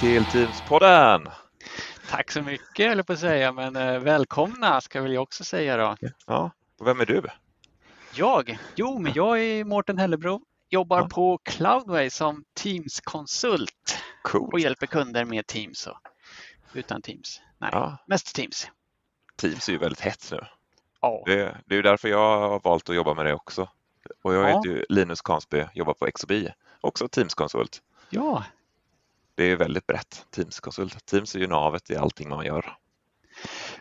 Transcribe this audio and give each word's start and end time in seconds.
till 0.00 0.22
Teams-podden! 0.22 1.30
Tack 2.10 2.30
så 2.30 2.42
mycket, 2.42 2.92
eller 2.92 3.02
på 3.02 3.12
att 3.12 3.18
säga, 3.18 3.52
men 3.52 3.76
eh, 3.76 3.98
välkomna 4.00 4.80
ska 4.80 5.02
väl 5.02 5.12
jag 5.12 5.22
också 5.22 5.44
säga 5.44 5.76
då. 5.76 5.96
Ja, 6.26 6.50
och 6.80 6.86
vem 6.86 7.00
är 7.00 7.06
du? 7.06 7.22
Jag? 8.14 8.58
Jo, 8.74 8.98
men 8.98 9.12
jag 9.14 9.40
är 9.42 9.64
Mårten 9.64 9.98
Hellebro, 9.98 10.40
jobbar 10.70 10.98
Ja. 11.00 11.08
på 11.08 11.38
Cloudway 11.44 12.10
som 12.10 12.44
Teams-konsult 12.60 13.98
Cool. 14.22 14.50
och 14.52 14.60
hjälper 14.60 14.86
kunder 14.86 15.24
med 15.24 15.46
Teams 15.46 15.86
och 15.86 15.98
utan 16.74 17.02
Teams. 17.02 17.40
Nej, 17.58 17.70
Ja, 17.72 17.96
mest 18.06 18.34
Teams. 18.34 18.70
Teams 19.36 19.68
är 19.68 19.72
ju 19.72 19.78
väldigt 19.78 20.00
hett 20.00 20.28
nu. 20.32 20.40
Ja, 21.00 21.22
Det, 21.26 21.56
det 21.66 21.76
är 21.76 21.82
därför 21.82 22.08
jag 22.08 22.38
har 22.48 22.60
valt 22.64 22.88
att 22.90 22.96
jobba 22.96 23.14
med 23.14 23.26
det 23.26 23.34
också. 23.34 23.68
Och 24.22 24.34
jag 24.34 24.42
Ja. 24.42 24.46
heter 24.56 24.68
ju 24.70 24.84
Linus 24.88 25.20
Kansby, 25.22 25.64
jobbar 25.74 25.94
på 25.94 26.06
XOBI, 26.14 26.48
också 26.80 27.08
Teams-konsult. 27.08 27.82
ja, 28.10 28.44
Det 29.36 29.44
är 29.44 29.56
väldigt 29.56 29.86
brett, 29.86 30.26
Teams-konsult. 30.30 31.06
Teams 31.06 31.34
är 31.34 31.38
ju 31.38 31.46
navet 31.46 31.90
i 31.90 31.96
allting 31.96 32.28
man 32.28 32.46
gör. 32.46 32.76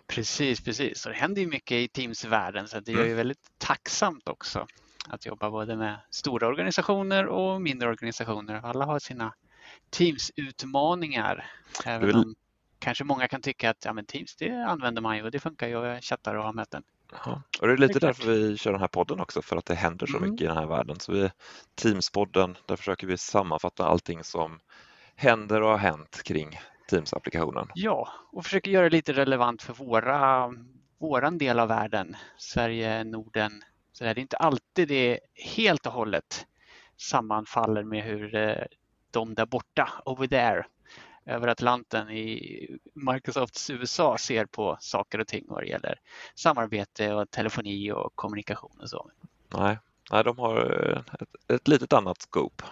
precis, 0.08 0.62
precis. 0.64 1.06
Och 1.06 1.12
det 1.12 1.18
händer 1.18 1.42
ju 1.42 1.48
mycket 1.48 1.72
i 1.72 1.88
Teams-världen 1.88 2.68
så 2.68 2.80
det 2.80 2.92
är 2.92 2.96
Mm. 2.96 3.08
ju 3.08 3.14
väldigt 3.14 3.52
tacksamt 3.58 4.28
också 4.28 4.68
att 5.10 5.26
jobba 5.26 5.50
både 5.52 5.76
med 5.76 5.98
stora 6.10 6.48
organisationer 6.48 7.26
och 7.26 7.62
mindre 7.62 7.90
organisationer. 7.90 8.62
Alla 8.64 8.86
har 8.86 9.00
sina 9.00 9.34
Teams-utmaningar. 9.90 11.46
Även 11.86 12.08
vill- 12.08 12.16
om 12.16 12.36
kanske 12.80 13.04
många 13.04 13.28
kan 13.28 13.42
tycka 13.42 13.70
att 13.70 13.86
ja, 13.86 13.94
men 13.94 14.06
Teams 14.06 14.36
det 14.36 14.52
använder 14.68 15.02
man 15.02 15.18
ju 15.18 15.24
och 15.24 15.32
det 15.32 15.40
funkar 15.40 15.68
ju 15.68 15.74
jag 15.74 16.04
chattar 16.04 16.36
och 16.36 16.44
har 16.44 16.54
möten. 16.54 16.84
Ja. 17.26 17.42
Och 17.62 17.68
det 17.68 17.74
är 17.74 17.78
lite 17.78 17.94
Det 18.00 18.06
är 18.06 18.08
därför 18.08 18.32
vi 18.32 18.58
kör 18.58 18.72
den 18.72 18.82
här 18.82 18.88
podden 18.88 19.20
också, 19.20 19.42
för 19.42 19.58
att 19.58 19.66
det 19.66 19.76
händer 19.76 20.08
så 20.08 20.18
Mm. 20.18 20.30
mycket 20.32 20.44
i 20.46 20.48
den 20.48 20.58
här 20.58 20.66
världen. 20.66 21.00
Så 21.00 21.12
vi, 21.12 21.30
Teams-podden, 21.82 22.56
där 22.66 22.76
försöker 22.76 23.08
vi 23.08 23.18
sammanfatta 23.18 23.86
allting 23.86 24.24
som 24.24 24.60
händer 25.16 25.62
och 25.62 25.70
har 25.70 25.78
hänt 25.78 26.22
kring 26.24 26.60
Teams-applikationen. 26.90 27.68
Ja, 27.76 28.10
och 28.32 28.44
försöker 28.44 28.72
göra 28.72 28.84
det 28.84 28.96
lite 28.96 29.14
relevant 29.14 29.62
för 29.62 29.74
våra, 29.74 30.54
våran 30.98 31.38
del 31.38 31.60
av 31.60 31.68
världen, 31.68 32.16
Sverige, 32.38 33.04
Norden. 33.04 33.52
Så 33.92 34.04
det 34.04 34.10
är 34.10 34.20
inte 34.20 34.38
alltid 34.38 34.88
det 34.88 35.20
helt 35.56 35.86
och 35.86 35.94
hållet 35.94 36.46
sammanfaller 36.98 37.84
med 37.84 38.04
hur 38.04 38.36
eh, 38.36 38.64
de 39.12 39.34
där 39.36 39.46
borta, 39.46 39.90
over 40.06 40.28
there, 40.28 40.66
över 41.26 41.48
Atlanten 41.48 42.10
i 42.10 42.68
Microsofts 42.94 43.70
USA 43.70 44.18
ser 44.18 44.46
på 44.46 44.78
saker 44.80 45.20
och 45.20 45.28
ting 45.28 45.46
vad 45.48 45.64
det 45.64 45.68
gäller 45.68 46.00
samarbete 46.36 47.14
och 47.14 47.32
telefoni 47.32 47.92
och 47.92 48.16
kommunikation 48.16 48.80
och 48.82 48.90
så. 48.90 49.12
Nej, 49.58 49.78
nej 50.12 50.24
de 50.24 50.40
har 50.40 50.92
eh, 50.92 51.22
ett, 51.22 51.52
ett 51.54 51.68
litet 51.68 51.94
annat 51.94 52.22
scope 52.22 52.64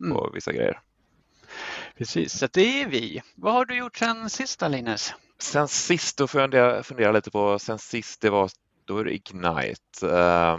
Mm. 0.00 0.16
på 0.16 0.30
vissa 0.34 0.52
grejer. 0.52 0.80
Precis, 1.98 2.38
så 2.38 2.48
det 2.52 2.82
är 2.82 2.88
vi. 2.88 3.22
Vad 3.34 3.52
har 3.52 3.64
du 3.64 3.76
gjort 3.76 3.96
sen 3.96 4.30
sist 4.30 4.62
Linus? 4.62 5.14
Sen 5.38 5.68
sist, 5.68 6.16
då 6.18 6.26
får 6.26 6.40
jag 6.54 6.86
fundera, 6.86 7.12
lite 7.12 7.30
på, 7.30 7.58
sen 7.58 7.78
sist 7.78 8.20
det 8.20 8.30
var, 8.30 8.50
då 8.84 8.98
är 8.98 9.04
det 9.04 9.14
Ignite. 9.14 10.08
Eh, 10.10 10.58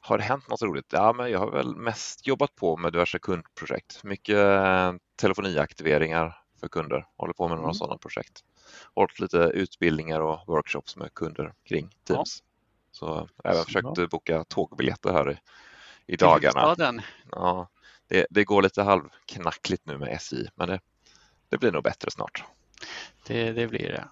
har 0.00 0.18
det 0.18 0.24
hänt 0.24 0.48
något 0.48 0.62
roligt? 0.62 0.86
Ja, 0.92 1.12
men 1.12 1.30
jag 1.30 1.38
har 1.38 1.50
väl 1.50 1.76
mest 1.76 2.26
jobbat 2.26 2.54
på 2.54 2.76
med 2.76 2.92
diverse 2.92 3.18
kundprojekt. 3.18 4.04
Mycket 4.04 4.36
eh, 4.36 4.92
telefoniaktiveringar 5.16 6.38
för 6.60 6.68
kunder. 6.68 7.06
Håller 7.16 7.32
på 7.34 7.48
med 7.48 7.56
några 7.56 7.68
Mm. 7.68 7.74
sådana 7.74 7.98
projekt. 7.98 8.44
Hållit 8.94 9.20
lite 9.20 9.38
utbildningar 9.38 10.20
och 10.20 10.40
workshops 10.46 10.96
med 10.96 11.14
kunder 11.14 11.54
kring 11.64 11.90
Teams. 12.04 12.42
Så 12.92 13.28
jag 13.42 13.54
har 13.54 13.64
försökt 13.64 14.10
boka 14.10 14.44
tågbiljetter 14.44 15.12
här 15.12 15.30
i, 15.30 15.36
i 16.06 16.16
dagarna. 16.16 16.60
Ja, 17.32 17.68
det, 18.08 18.26
det 18.30 18.44
går 18.44 18.62
lite 18.62 18.82
halvknackligt 18.82 19.86
nu 19.86 19.98
med 19.98 20.08
SJ, 20.08 20.36
men 20.54 20.68
det, 20.68 20.80
det 21.48 21.58
blir 21.58 21.72
nog 21.72 21.82
bättre 21.82 22.10
snart. 22.10 22.44
Det, 23.26 23.52
det 23.52 23.66
blir 23.66 23.88
det. 23.88 24.04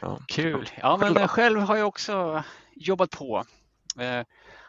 Ja. 0.00 0.18
Kul. 0.28 0.70
Ja, 0.76 0.96
men 0.96 1.28
Själv 1.28 1.60
har 1.60 1.76
jag 1.76 1.88
också 1.88 2.44
jobbat 2.76 3.10
på. 3.10 3.44
Eh, 3.98 4.26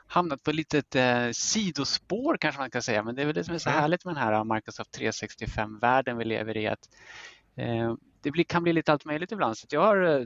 hamnat 0.08 0.44
på 0.44 0.50
ett 0.50 0.56
litet 0.56 0.96
eh, 0.96 1.30
sidospår 1.32 2.38
kanske 2.38 2.62
man 2.62 2.72
kan 2.72 2.82
säga, 2.82 3.04
men 3.04 3.16
det 3.16 3.22
är 3.22 3.26
väl 3.26 3.36
det 3.36 3.44
som 3.44 3.54
är 3.56 3.60
så 3.60 3.70
Mm. 3.70 3.82
härligt 3.82 4.06
med 4.06 4.16
den 4.16 4.24
här 4.24 4.44
Microsoft 4.56 5.00
365-världen 5.00 6.18
vi 6.18 6.26
lever 6.26 6.58
i. 6.58 6.68
att 6.68 6.90
eh, 7.56 7.94
Det 8.22 8.32
blir, 8.32 8.44
kan 8.44 8.64
bli 8.64 8.74
lite 8.74 8.92
allt 8.92 9.06
möjligt 9.06 9.32
ibland. 9.32 9.58
Så 9.58 9.68
jag 9.70 9.82
har 9.82 10.04
eh, 10.04 10.26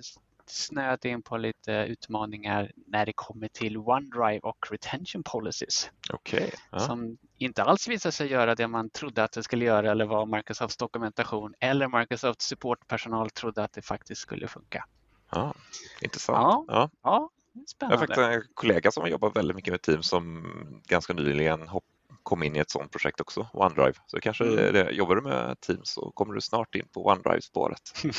snöat 0.49 1.05
in 1.05 1.21
på 1.21 1.37
lite 1.37 1.71
utmaningar 1.71 2.71
när 2.75 3.05
det 3.05 3.13
kommer 3.15 3.47
till 3.47 3.77
OneDrive 3.77 4.39
och 4.39 4.67
retention 4.71 5.23
policies 5.23 5.91
Okej. 6.13 6.53
Ja. 6.71 6.79
som 6.79 7.17
inte 7.37 7.63
alls 7.63 7.87
visar 7.87 8.11
sig 8.11 8.27
göra 8.31 8.55
det 8.55 8.67
man 8.67 8.89
trodde 8.89 9.23
att 9.23 9.31
det 9.31 9.43
skulle 9.43 9.65
göra 9.65 9.91
eller 9.91 10.05
vad 10.05 10.27
Microsofts 10.27 10.77
dokumentation 10.77 11.53
eller 11.59 11.99
Microsofts 11.99 12.45
supportpersonal 12.45 13.29
trodde 13.29 13.63
att 13.63 13.73
det 13.73 13.81
faktiskt 13.81 14.21
skulle 14.21 14.47
funka. 14.47 14.85
Ja, 15.31 15.53
intressant. 16.01 16.65
Ja. 16.67 16.89
Ja. 17.03 17.29
Är 17.53 17.59
Jag 17.59 17.61
har 17.61 17.67
spännande. 17.67 17.97
faktiskt 17.97 18.19
en 18.19 18.41
kollega 18.53 18.91
som 18.91 19.01
har 19.01 19.09
jobbat 19.09 19.35
väldigt 19.35 19.55
mycket 19.55 19.71
med 19.71 19.81
Teams 19.81 20.07
som 20.07 20.43
ganska 20.87 21.13
nyligen 21.13 21.67
hopp, 21.67 21.83
kom 22.23 22.43
in 22.43 22.55
i 22.55 22.59
ett 22.59 22.69
sådant 22.69 22.91
projekt 22.91 23.21
också, 23.21 23.47
OneDrive. 23.53 23.93
Så 24.07 24.19
kanske 24.19 24.43
Mm. 24.43 24.73
det, 24.73 24.91
jobbar 24.91 25.15
du 25.15 25.21
med 25.21 25.59
Teams 25.59 25.89
så 25.93 26.11
kommer 26.11 26.33
du 26.33 26.41
snart 26.41 26.75
in 26.75 26.87
på 26.93 27.05
OneDrive-spåret. 27.07 27.81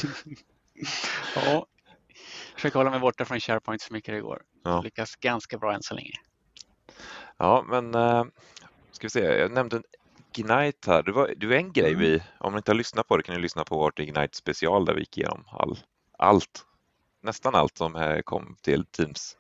ja. 1.35 1.67
Försöker 2.59 2.79
hålla 2.79 2.91
mig 2.91 3.01
borta 3.01 3.25
från 3.25 3.41
SharePoint 3.41 3.83
så 3.83 3.93
mycket 3.93 4.15
det 4.15 4.21
går. 4.21 4.43
Ja. 4.65 4.81
Lyckas 4.81 5.17
ganska 5.17 5.59
bra 5.59 5.75
än 5.75 5.83
så 5.83 5.95
länge. 5.95 6.13
Ja, 7.37 7.65
men 7.69 7.95
äh, 7.95 8.25
ska 8.93 9.07
vi 9.07 9.11
se, 9.11 9.21
jag 9.21 9.53
nämnde 9.53 9.83
Ignite 10.37 10.91
här. 10.91 11.03
Det 11.03 11.13
var, 11.13 11.33
det 11.37 11.47
var 11.47 11.55
en 11.55 11.73
grej 11.73 11.93
Mm. 11.93 12.01
vi, 12.01 12.23
om 12.39 12.53
ni 12.53 12.57
inte 12.57 12.71
har 12.71 12.77
lyssnat 12.77 13.09
på 13.09 13.17
det 13.17 13.23
kan 13.23 13.35
ni 13.35 13.41
lyssna 13.41 13.65
på 13.65 13.77
vårt 13.79 13.99
Ignite 13.99 14.37
special 14.37 14.85
där 14.85 14.95
vi 14.95 15.01
gick 15.01 15.19
igenom 15.19 15.45
all, 15.53 15.79
allt, 16.19 16.65
nästan 17.23 17.55
allt 17.55 17.77
som 17.79 17.97
eh, 17.97 18.21
kom 18.21 18.57
till 18.63 18.85
Teams 18.87 19.37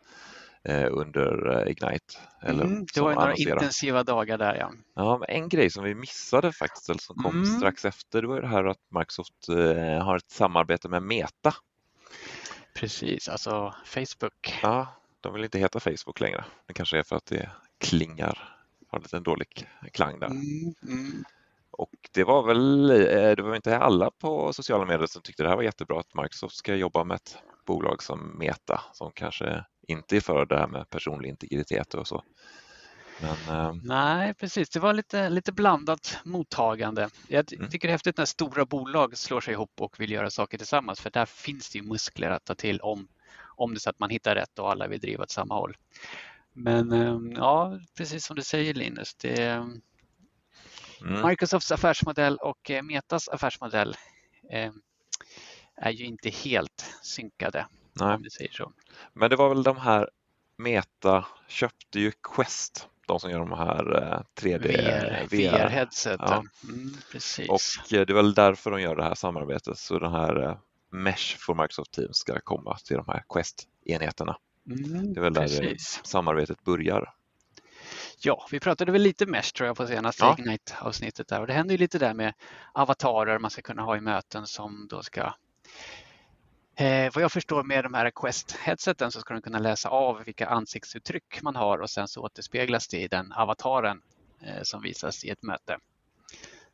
eh, 0.65 0.87
under 0.91 1.69
Ignite. 1.69 2.15
Eller 2.43 2.65
Mm, 2.65 2.87
det 2.95 3.01
var 3.01 3.15
några 3.15 3.34
intensiva 3.34 4.03
dagar 4.03 4.39
där 4.39 4.55
ja. 4.55 4.73
Ja, 4.95 5.25
en 5.28 5.49
grej 5.49 5.71
som 5.71 5.84
vi 5.84 5.95
missade 5.95 6.53
faktiskt, 6.53 6.89
eller 6.89 7.01
som 7.01 7.17
kom 7.17 7.34
Mm. 7.34 7.45
strax 7.47 7.84
efter, 7.84 8.23
det 8.23 8.28
var 8.28 8.41
det 8.41 8.49
här 8.49 8.65
att 8.65 8.81
Microsoft 8.99 9.49
har 10.03 10.17
ett 10.17 10.31
samarbete 10.31 10.89
med 10.89 11.03
Meta. 11.03 11.55
Precis, 12.81 13.28
alltså 13.28 13.75
Facebook. 13.84 14.59
Ja, 14.62 14.87
de 15.21 15.34
vill 15.34 15.44
inte 15.44 15.59
heta 15.59 15.81
Facebook 15.81 16.21
längre. 16.21 16.44
Det 16.66 16.75
kanske 16.75 16.99
är 16.99 17.03
för 17.03 17.16
att 17.16 17.27
det 17.27 17.50
klingar, 17.78 18.56
har 18.89 19.00
lite 19.00 19.16
en 19.16 19.22
dålig 19.22 19.69
klang 19.93 20.19
där. 20.19 20.27
Mm, 20.27 20.75
mm. 20.83 21.25
Och 21.71 21.91
det 22.12 22.25
var 22.25 22.43
väl, 22.43 22.91
eh, 22.91 23.37
det 23.37 23.43
var 23.43 23.56
inte 23.56 23.78
alla 23.78 24.11
på 24.11 24.53
sociala 24.53 24.84
medier 24.84 25.06
som 25.06 25.22
tyckte 25.22 25.43
det 25.43 25.49
här 25.49 25.56
var 25.56 25.62
jättebra 25.62 26.00
att 26.00 26.15
Microsoft 26.15 26.56
ska 26.56 26.75
jobba 26.75 27.05
med 27.05 27.15
ett 27.15 27.39
bolag 27.66 28.03
som 28.03 28.39
Meta 28.39 28.81
som 28.93 29.12
kanske 29.15 29.65
inte 29.89 30.16
är 30.16 30.21
för 30.21 30.47
det 30.47 30.59
här 30.59 30.69
med 30.69 30.91
personlig 30.91 31.28
integritet 31.28 31.95
och 31.95 32.06
så. 32.06 32.22
Men 33.21 33.56
eh, 33.56 33.75
Nej, 33.83 34.34
precis. 34.34 34.69
Det 34.69 34.81
var 34.81 34.93
lite, 34.95 35.29
lite 35.29 35.53
blandat 35.53 36.19
mottagande. 36.25 37.09
Jag 37.29 37.53
Mm. 37.53 37.71
tycker 37.71 37.89
det 37.89 37.91
är 37.91 37.95
häftigt 37.95 38.17
när 38.17 38.25
stora 38.25 38.65
bolag 38.65 39.19
slår 39.19 39.41
sig 39.41 39.53
ihop 39.55 39.73
och 39.81 40.01
vill 40.01 40.11
göra 40.12 40.31
saker 40.31 40.59
tillsammans 40.59 41.01
för 41.01 41.11
där 41.11 41.27
finns 41.27 41.71
det 41.71 41.78
ju 41.78 41.84
muskler 41.84 42.31
att 42.31 42.45
ta 42.45 42.55
till 42.55 42.81
om, 42.81 43.09
om 43.57 43.75
det 43.75 43.81
så 43.81 43.91
att 43.91 43.99
man 43.99 44.11
hittar 44.11 44.34
rätt 44.34 44.59
och 44.59 44.71
alla 44.71 44.89
vill 44.89 45.01
driva 45.01 45.23
åt 45.23 45.31
samma 45.31 45.55
håll. 45.55 45.77
Men 46.53 46.93
eh, 46.93 47.19
ja, 47.37 47.81
precis 47.97 48.25
som 48.27 48.37
du 48.37 48.43
säger 48.43 48.75
Linus, 48.75 49.15
det, 49.15 49.42
mm, 51.01 51.28
Microsofts 51.28 51.72
affärsmodell 51.72 52.37
och 52.37 52.71
eh, 52.71 52.83
Metas 52.83 53.28
affärsmodell 53.28 53.97
eh, 54.51 54.72
är 55.77 55.91
ju 55.91 56.04
inte 56.04 56.31
helt 56.31 56.95
synkade 57.03 57.66
nej. 57.92 58.15
om 58.15 58.22
vi 58.22 58.31
säger 58.31 58.53
så. 58.53 58.72
Men 59.13 59.31
det 59.31 59.37
var 59.37 59.48
väl 59.48 59.63
de 59.63 59.77
här 59.77 60.10
Meta 60.57 61.27
köpte 61.48 62.01
ju 62.01 62.13
Quest, 62.22 62.89
de 63.09 63.21
som 63.21 63.31
gör 63.31 63.39
de 63.39 63.53
här 63.53 64.03
eh, 64.03 64.43
3D 64.43 64.59
VR, 64.59 65.27
VR-headseten. 65.31 66.49
Mm, 66.69 66.97
precis. 67.13 67.49
Och 67.49 67.93
eh, 67.93 68.07
det 68.07 68.13
är 68.13 68.15
väl 68.15 68.34
därför 68.34 68.71
de 68.71 68.81
gör 68.81 68.97
det 68.97 69.05
här 69.05 69.15
samarbetet 69.15 69.78
så 69.78 69.99
den 69.99 70.13
här 70.13 70.43
eh, 70.43 70.57
Mesh 70.91 71.37
för 71.39 71.55
Microsoft 71.55 71.93
Teams 71.93 72.16
ska 72.16 72.41
komma 72.41 72.77
till 72.77 72.97
de 72.97 73.05
här 73.09 73.25
Quest-enheterna. 73.28 74.37
Mm, 74.71 75.13
Det 75.15 75.21
är 75.21 75.22
väl 75.22 75.33
där 75.33 75.43
precis. 75.43 76.01
samarbetet 76.05 76.65
börjar. 76.65 77.15
Ja, 78.21 78.47
vi 78.51 78.60
pratade 78.60 78.93
väl 78.93 79.03
lite 79.03 79.27
Mesh 79.27 79.53
tror 79.53 79.66
jag 79.66 79.77
på 79.77 79.87
senaste 79.87 80.25
Ja. 80.25 80.37
Ignite-avsnittet 80.39 81.28
där 81.28 81.41
och 81.41 81.47
det 81.47 81.53
händer 81.53 81.75
ju 81.75 81.78
lite 81.78 81.99
där 81.99 82.15
med 82.15 82.34
avatarer 82.72 83.39
man 83.39 83.51
ska 83.51 83.63
kunna 83.63 83.83
ha 83.83 83.97
i 83.97 84.01
möten 84.01 84.47
som 84.47 84.87
då 84.91 85.03
ska 85.03 85.33
Eh, 86.80 87.10
vad 87.15 87.25
jag 87.25 87.33
förstår 87.33 87.63
med 87.63 87.84
de 87.84 87.95
här 87.95 88.10
Quest-headseten 88.10 89.10
så 89.10 89.21
ska 89.21 89.34
de 89.34 89.42
kunna 89.42 89.59
läsa 89.59 89.89
av 89.89 90.25
vilka 90.25 90.47
ansiktsuttryck 90.47 91.42
man 91.42 91.57
har 91.57 91.78
och 91.78 91.91
sen 91.91 92.09
så 92.09 92.22
återspeglas 92.22 92.89
det 92.89 93.01
i 93.01 93.09
den 93.09 93.33
avataren 93.33 94.03
eh, 94.41 94.63
som 94.63 94.83
visas 94.83 95.25
i 95.25 95.30
ett 95.30 95.42
möte. 95.42 95.78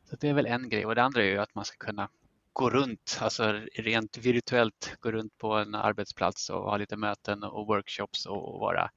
Så 0.09 0.15
det 0.15 0.29
är 0.29 0.33
väl 0.33 0.45
en 0.45 0.69
grej 0.69 0.85
och 0.85 0.95
det 0.95 1.03
andra 1.03 1.21
är 1.21 1.25
ju 1.25 1.37
att 1.37 1.55
man 1.55 1.65
ska 1.65 1.77
kunna 1.77 2.09
gå 2.53 2.69
runt, 2.69 3.19
alltså 3.21 3.61
rent 3.75 4.17
virtuellt 4.17 4.95
gå 4.99 5.11
runt 5.11 5.37
på 5.37 5.53
en 5.53 5.75
arbetsplats 5.75 6.49
och 6.49 6.63
ha 6.63 6.77
lite 6.77 6.97
möten 6.97 7.43
och 7.43 7.67
workshops 7.67 8.25
och 8.25 8.59
vara 8.59 8.89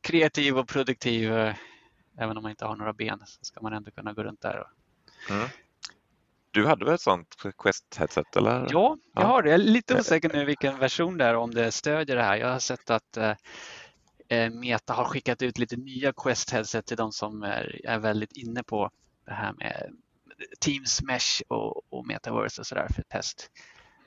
kreativ 0.00 0.58
och 0.58 0.68
produktiv. 0.68 1.32
Eh, 1.32 1.54
även 2.18 2.36
om 2.36 2.42
man 2.42 2.50
inte 2.50 2.64
har 2.64 2.76
några 2.76 2.92
ben 2.92 3.22
så 3.26 3.44
ska 3.44 3.60
man 3.60 3.72
ändå 3.72 3.90
kunna 3.90 4.12
gå 4.12 4.22
runt 4.22 4.40
där 4.40 4.58
och 4.58 4.66
Mm. 5.30 5.48
Du 6.50 6.66
hade 6.66 6.84
väl 6.84 6.94
ett 6.94 7.00
sånt 7.00 7.36
Quest-headset 7.58 8.36
eller? 8.36 8.66
Ja, 8.70 8.96
jag 9.14 9.22
har 9.22 9.42
det. 9.42 9.50
Jag 9.50 9.60
är 9.60 9.64
lite 9.64 10.00
osäker 10.00 10.30
nu 10.32 10.44
vilken 10.44 10.78
version 10.78 11.18
det 11.18 11.24
är 11.24 11.36
om 11.36 11.54
det 11.54 11.72
stödjer 11.72 12.16
det 12.16 12.22
här. 12.22 12.36
Jag 12.36 12.48
har 12.48 12.58
sett 12.58 12.90
att 12.90 13.16
eh, 13.16 13.34
eh 14.28 14.50
Meta 14.50 14.92
har 14.92 15.04
skickat 15.04 15.42
ut 15.42 15.58
lite 15.58 15.76
nya 15.76 16.12
Quest-headset 16.12 16.82
till 16.82 16.96
de 16.96 17.12
som 17.12 17.42
är, 17.42 17.80
är 17.84 17.98
väldigt 17.98 18.32
inne 18.32 18.62
på 18.62 18.90
det 19.26 19.32
här 19.32 19.52
med 19.52 19.96
Teams 20.60 21.02
Mesh 21.02 21.42
och, 21.48 21.92
och 21.92 22.06
Metaverse 22.06 22.60
och 22.60 22.66
sådär 22.66 22.86
för 22.94 23.02
test. 23.02 23.50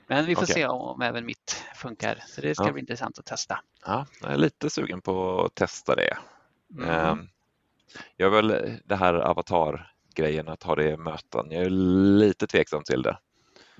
Men 0.06 0.26
vi 0.26 0.34
får 0.34 0.42
okay. 0.42 0.54
se 0.54 0.66
om, 0.66 1.02
även 1.02 1.26
mitt 1.26 1.64
funkar, 1.74 2.22
så 2.26 2.40
det 2.40 2.54
ska 2.54 2.66
ja. 2.66 2.72
bli 2.72 2.80
intressant 2.80 3.18
att 3.18 3.26
testa. 3.26 3.60
Ja, 3.86 4.06
jag 4.22 4.32
är 4.32 4.36
lite 4.36 4.70
sugen 4.70 5.00
på 5.00 5.44
att 5.44 5.54
testa 5.54 5.94
det. 5.94 6.18
Mm. 6.74 6.90
Ehm, 6.90 7.28
jag 8.16 8.30
väl 8.30 8.78
det 8.84 8.96
här 8.96 9.14
avatar-grejen, 10.14 10.48
att 10.48 10.62
ha 10.62 10.74
det 10.74 10.90
i 10.90 10.96
möten. 10.96 11.46
Jag 11.50 11.64
är 11.64 11.70
lite 11.70 12.46
tveksam 12.46 12.82
till 12.82 13.02
det. 13.02 13.18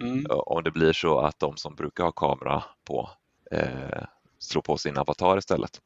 Mm. 0.00 0.26
Om 0.28 0.62
det 0.62 0.70
blir 0.70 0.92
så 0.92 1.18
att 1.18 1.38
de 1.38 1.56
som 1.56 1.74
brukar 1.74 2.04
ha 2.04 2.12
kamera 2.12 2.64
på 2.84 3.10
eh, 3.50 4.04
slår 4.38 4.62
på 4.62 4.76
sin 4.76 4.98
avatar 4.98 5.38
istället. 5.38 5.80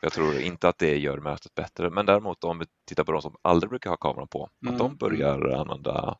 Jag 0.00 0.12
tror 0.12 0.40
inte 0.40 0.68
att 0.68 0.78
det 0.78 0.98
gör 0.98 1.18
mötet 1.18 1.54
bättre, 1.54 1.90
men 1.90 2.06
däremot 2.06 2.44
om 2.44 2.58
vi 2.58 2.66
tittar 2.84 3.04
på 3.04 3.12
de 3.12 3.22
som 3.22 3.36
aldrig 3.42 3.70
brukar 3.70 3.90
ha 3.90 3.96
kameran 3.96 4.28
på, 4.28 4.50
mm. 4.62 4.74
att 4.74 4.78
de 4.78 4.96
börjar 4.96 5.50
använda 5.50 6.18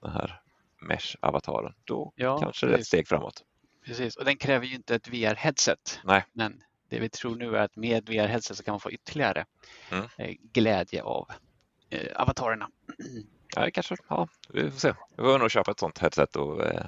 den 0.00 0.10
här 0.10 0.40
Mesh-avataren, 0.80 1.74
då 1.84 2.12
ja, 2.16 2.38
kanske 2.38 2.66
det 2.66 2.74
är 2.74 2.78
ett 2.78 2.86
steg 2.86 3.08
framåt. 3.08 3.44
Precis, 3.86 4.16
och 4.16 4.24
den 4.24 4.36
kräver 4.36 4.66
ju 4.66 4.74
inte 4.74 4.94
ett 4.94 5.08
VR-headset. 5.08 6.00
Nej. 6.04 6.24
Men 6.32 6.62
det 6.88 6.98
vi 6.98 7.08
tror 7.08 7.36
nu 7.36 7.56
är 7.56 7.62
att 7.62 7.76
med 7.76 8.08
VR-headset 8.08 8.56
så 8.56 8.62
kan 8.62 8.72
man 8.72 8.80
få 8.80 8.90
ytterligare 8.90 9.44
mm. 9.90 10.04
Eh, 10.18 10.34
glädje 10.52 11.02
av 11.02 11.28
avatarerna. 12.14 12.70
Ja, 13.56 13.70
kanske. 13.72 13.96
Ja, 14.08 14.28
vi 14.48 14.70
får 14.70 14.78
se. 14.78 14.94
Vi 15.16 15.22
får 15.22 15.38
nog 15.38 15.50
köpa 15.50 15.70
ett 15.70 15.78
sånt 15.78 15.98
headset 15.98 16.36
och 16.36 16.66
eh, 16.66 16.86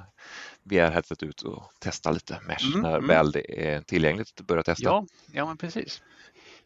VR-headset 0.63 1.23
ut 1.23 1.43
och 1.43 1.73
testa 1.79 2.11
lite 2.11 2.41
Mesh 2.47 2.67
mm, 2.67 2.81
när 2.81 2.99
mm. 2.99 3.09
väl 3.09 3.33
det 3.33 3.67
är 3.69 3.81
tillgängligt 3.81 4.41
att 4.41 4.47
börja 4.47 4.63
testa. 4.63 4.85
Ja, 4.85 5.07
ja 5.33 5.47
men 5.47 5.57
precis. 5.57 6.03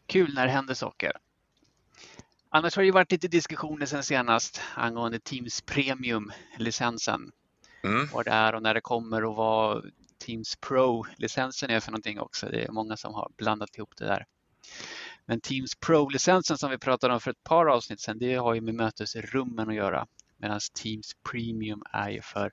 Kul 0.07 0.33
när 0.33 0.45
det 0.45 0.51
händer 0.51 0.73
saker. 0.73 1.11
Annars 2.49 2.75
har 2.75 2.83
det 2.83 2.91
varit 2.91 3.11
lite 3.11 3.27
diskussioner 3.27 3.85
sen 3.85 4.03
senast 4.03 4.61
angående 4.75 5.19
Teams 5.19 5.61
Premium-licensen. 5.61 7.31
Mm. 7.83 8.07
Vad 8.13 8.25
det 8.25 8.31
är 8.31 8.55
och 8.55 8.63
när 8.63 8.73
det 8.73 8.81
kommer 8.81 9.23
och 9.25 9.35
vad 9.35 9.91
Teams 10.25 10.55
Pro-licensen 10.55 11.69
är 11.69 11.79
för 11.79 11.91
någonting 11.91 12.19
också. 12.19 12.49
Det 12.49 12.63
är 12.63 12.71
många 12.71 12.97
som 12.97 13.13
har 13.13 13.31
blandat 13.37 13.77
ihop 13.77 13.93
det 13.97 14.05
där. 14.05 14.25
Men 15.29 15.41
Teams 15.41 15.75
Pro-licensen 15.75 16.57
som 16.57 16.71
vi 16.71 16.77
pratade 16.77 17.13
om 17.13 17.19
för 17.19 17.31
ett 17.31 17.43
par 17.43 17.65
avsnitt 17.65 17.99
sedan, 17.99 18.19
det 18.19 18.35
har 18.35 18.53
ju 18.53 18.61
med 18.61 18.75
mötesrummen 18.75 19.69
att 19.69 19.75
göra. 19.75 20.07
Medan 20.37 20.59
Teams 20.73 21.15
Premium 21.31 21.83
är 21.91 22.09
ju 22.09 22.21
för 22.21 22.51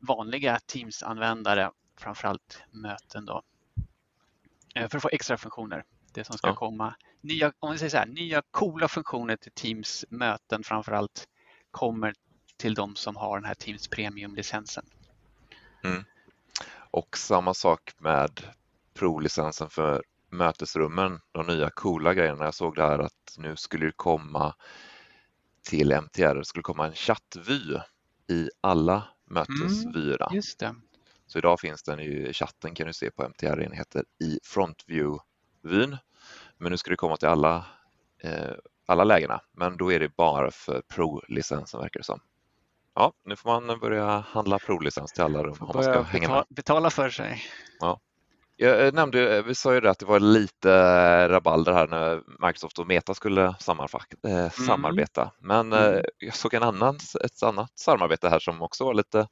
vanliga 0.00 0.58
Teams-användare, 0.66 1.70
framförallt 1.96 2.62
möten 2.70 3.24
då. 3.24 3.42
Eh, 4.74 4.88
för 4.88 4.96
att 4.96 5.02
få 5.02 5.08
extra 5.12 5.36
funktioner. 5.36 5.84
Det 6.12 6.24
som 6.24 6.38
ska 6.38 6.48
ja. 6.48 6.54
komma. 6.54 6.94
Nya, 7.20 7.52
om 7.58 7.72
vi 7.72 7.78
säger 7.78 7.90
så 7.90 7.96
här, 7.96 8.06
nya 8.06 8.42
coola 8.50 8.88
funktioner 8.88 9.36
till 9.36 9.52
Teams 9.52 10.04
möten 10.08 10.64
framförallt 10.64 11.28
kommer 11.70 12.14
till 12.56 12.74
de 12.74 12.96
som 12.96 13.16
har 13.16 13.38
den 13.38 13.44
här 13.44 13.54
Teams 13.54 13.88
Premium-licensen. 13.88 14.84
Mm. 15.84 16.04
Och 16.70 17.18
samma 17.18 17.54
sak 17.54 17.94
med 17.98 18.40
Pro-licensen 18.94 19.70
för 19.70 20.02
mötesrummen, 20.30 21.20
de 21.32 21.46
nya 21.46 21.70
coola 21.70 22.14
grejerna. 22.14 22.44
Jag 22.44 22.54
såg 22.54 22.74
där 22.74 22.98
att 22.98 23.34
nu 23.38 23.56
skulle 23.56 23.86
det 23.86 23.92
komma 23.96 24.54
till 25.68 25.92
MTR, 25.92 26.34
det 26.34 26.44
skulle 26.44 26.62
komma 26.62 26.86
en 26.86 26.94
chattvy 26.94 27.78
i 28.28 28.50
alla 28.60 29.08
mötesvyerna. 29.30 30.26
Mm, 30.26 30.36
just 30.36 30.58
det. 30.58 30.74
Så 31.26 31.38
idag 31.38 31.60
finns 31.60 31.82
den 31.82 32.00
i 32.00 32.32
chatten 32.32 32.74
kan 32.74 32.86
du 32.86 32.92
se 32.92 33.10
på 33.10 33.22
MTR-enheter 33.22 34.04
i 34.20 34.38
FrontView-vyn. 34.42 35.96
Men 36.58 36.70
nu 36.70 36.76
ska 36.76 36.90
det 36.90 36.96
komma 36.96 37.16
till 37.16 37.28
alla, 37.28 37.66
eh, 38.22 38.52
alla 38.86 39.04
lägena, 39.04 39.40
men 39.52 39.76
då 39.76 39.92
är 39.92 40.00
det 40.00 40.16
bara 40.16 40.50
för 40.50 40.82
Pro-licensen 40.94 41.80
verkar 41.80 42.00
det 42.00 42.04
som. 42.04 42.20
Ja, 42.94 43.12
nu 43.24 43.36
får 43.36 43.60
man 43.60 43.80
börja 43.80 44.18
handla 44.18 44.58
Pro-licens 44.58 45.12
till 45.12 45.22
alla 45.22 45.42
rum 45.42 45.56
om 45.60 45.70
man 45.74 45.82
ska 45.82 46.02
hänga 46.02 46.28
med. 46.28 46.44
Betala 46.48 46.90
för 46.90 47.10
sig. 47.10 47.42
Ja. 47.80 48.00
Jag 48.60 48.86
eh, 48.86 48.92
nämnde, 48.92 49.36
eh, 49.36 49.44
vi 49.44 49.54
sa 49.54 49.74
ju 49.74 49.80
det 49.80 49.90
att 49.90 49.98
det 49.98 50.06
var 50.06 50.20
lite 50.20 50.72
eh, 50.72 51.28
rabalder 51.28 51.72
här 51.72 51.86
när 51.86 52.22
Microsoft 52.46 52.78
och 52.78 52.86
Meta 52.86 53.14
skulle 53.14 53.42
mm. 53.42 54.50
samarbeta. 54.50 55.32
Men 55.38 55.72
mm. 55.72 56.04
jag 56.18 56.34
såg 56.34 56.54
en 56.54 56.62
annan, 56.62 56.98
ett 57.24 57.42
annat 57.42 57.78
samarbete 57.78 58.28
här 58.28 58.38
som 58.38 58.62
också 58.62 58.84
var 58.84 58.94
lite 58.94 59.18
mm. 59.18 59.28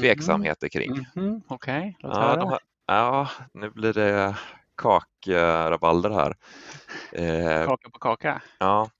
tveksamheter 0.00 0.68
kring. 0.68 1.06
Mm. 1.16 1.40
Okej, 1.48 1.96
okay. 2.02 2.10
ja, 2.10 2.58
ja, 2.86 3.28
nu 3.52 3.70
blir 3.70 3.92
det 3.92 4.36
kakrabalder 4.76 6.10
här. 6.10 6.36
Kaka 7.66 7.90
på 7.90 7.98
kaka? 7.98 8.42
Ja. 8.58 8.90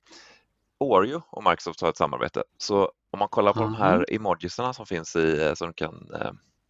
Oreo 0.79 1.23
och 1.31 1.45
Microsoft 1.45 1.81
har 1.81 1.89
ett 1.89 1.97
samarbete. 1.97 2.43
Så 2.59 2.93
om 3.11 3.19
man 3.19 3.29
kollar 3.29 3.53
på 3.53 3.63
mm. 3.63 3.73
de 3.73 3.79
här 3.79 4.07
emojisarna 4.09 4.73
som 4.73 4.87
finns 4.87 5.17
i, 5.17 5.53
som 5.57 5.69
du 5.69 5.75
kan 5.75 6.09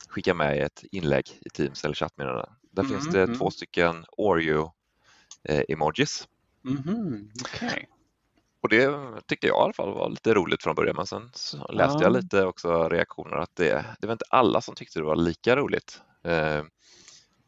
skicka 0.09 0.35
med 0.35 0.63
ett 0.63 0.85
inlägg 0.93 1.27
i 1.41 1.51
Teams 1.51 1.85
eller 1.85 1.95
chattmeddelande. 1.95 2.49
Där 2.79 2.85
mm, 2.85 3.01
finns 3.01 3.13
det 3.13 3.23
mm. 3.23 3.39
två 3.39 3.51
stycken 3.51 4.05
Oreo-emojis. 4.17 6.29
Mm, 6.65 7.31
okay. 7.41 7.85
Och 8.61 8.69
det 8.69 8.91
tyckte 9.27 9.47
jag 9.47 9.57
i 9.57 9.61
alla 9.61 9.73
fall 9.73 9.95
var 9.95 10.11
lite 10.11 10.35
roligt 10.35 10.63
från 10.63 10.75
början 10.75 10.97
men 10.97 11.07
sen 11.07 11.31
läste 11.69 11.99
ja. 11.99 12.03
jag 12.03 12.13
lite 12.13 12.45
också 12.45 12.89
reaktioner 12.89 13.37
att 13.37 13.57
det, 13.57 13.85
det 14.01 14.07
var 14.07 14.13
inte 14.13 14.25
alla 14.31 14.61
som 14.61 14.75
tyckte 14.75 14.99
det 14.99 15.05
var 15.05 15.17
lika 15.17 15.57
roligt. 15.57 16.03
Eh, 16.25 16.63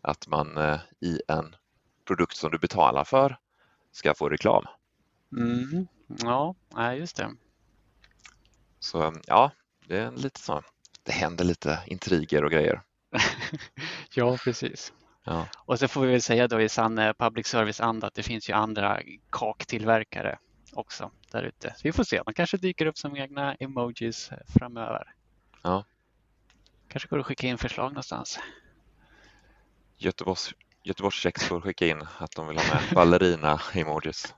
att 0.01 0.27
man 0.27 0.57
eh, 0.57 0.81
i 1.01 1.21
en 1.29 1.57
produkt 2.05 2.37
som 2.37 2.51
du 2.51 2.59
betalar 2.59 3.05
för 3.05 3.39
ska 3.93 4.15
få 4.15 4.29
reklam. 4.29 4.65
Mm. 5.37 5.87
Ja, 6.23 6.55
just 6.95 7.17
det. 7.17 7.31
Så 8.79 9.15
ja, 9.27 9.51
det 9.87 9.99
är 9.99 10.11
lite 10.11 10.41
så 10.41 10.63
det 11.03 11.13
händer 11.13 11.45
lite 11.45 11.79
intriger 11.87 12.45
och 12.45 12.51
grejer. 12.51 12.83
ja, 14.15 14.39
precis. 14.45 14.93
Ja. 15.31 15.47
Och 15.59 15.79
så 15.79 15.89
får 15.89 16.01
vi 16.01 16.13
väl 16.13 16.23
säga 16.23 16.49
då 16.49 16.61
i 16.61 16.69
sann 16.69 16.99
eh, 16.99 17.13
public 17.13 17.47
service-anda 17.47 18.07
att 18.07 18.15
det 18.15 18.23
finns 18.23 18.49
ju 18.51 18.53
andra 18.53 19.03
kaktillverkare 19.31 20.39
också 20.73 21.11
där 21.31 21.43
ute. 21.43 21.75
Så 21.77 21.81
vi 21.83 21.93
får 21.93 22.05
se, 22.05 22.23
de 22.27 22.35
kanske 22.35 22.57
dyker 22.57 22.87
upp 22.87 22.99
som 22.99 23.17
egna 23.17 23.55
emojis 23.55 24.31
framöver. 24.59 25.15
Ja. 25.63 25.85
Kanske 26.89 27.09
går 27.09 27.19
att 27.19 27.27
skicka 27.27 27.47
in 27.47 27.59
förslag 27.59 27.91
någonstans. 27.91 28.39
Göteborgs, 29.97 30.55
Göteborgskex 30.83 31.45
får 31.45 31.61
skicka 31.61 31.87
in 31.87 32.07
att 32.19 32.31
de 32.31 32.49
vill 32.49 32.59
ha 32.59 32.75
med 32.75 32.83
ballerina-emojis. 32.95 34.35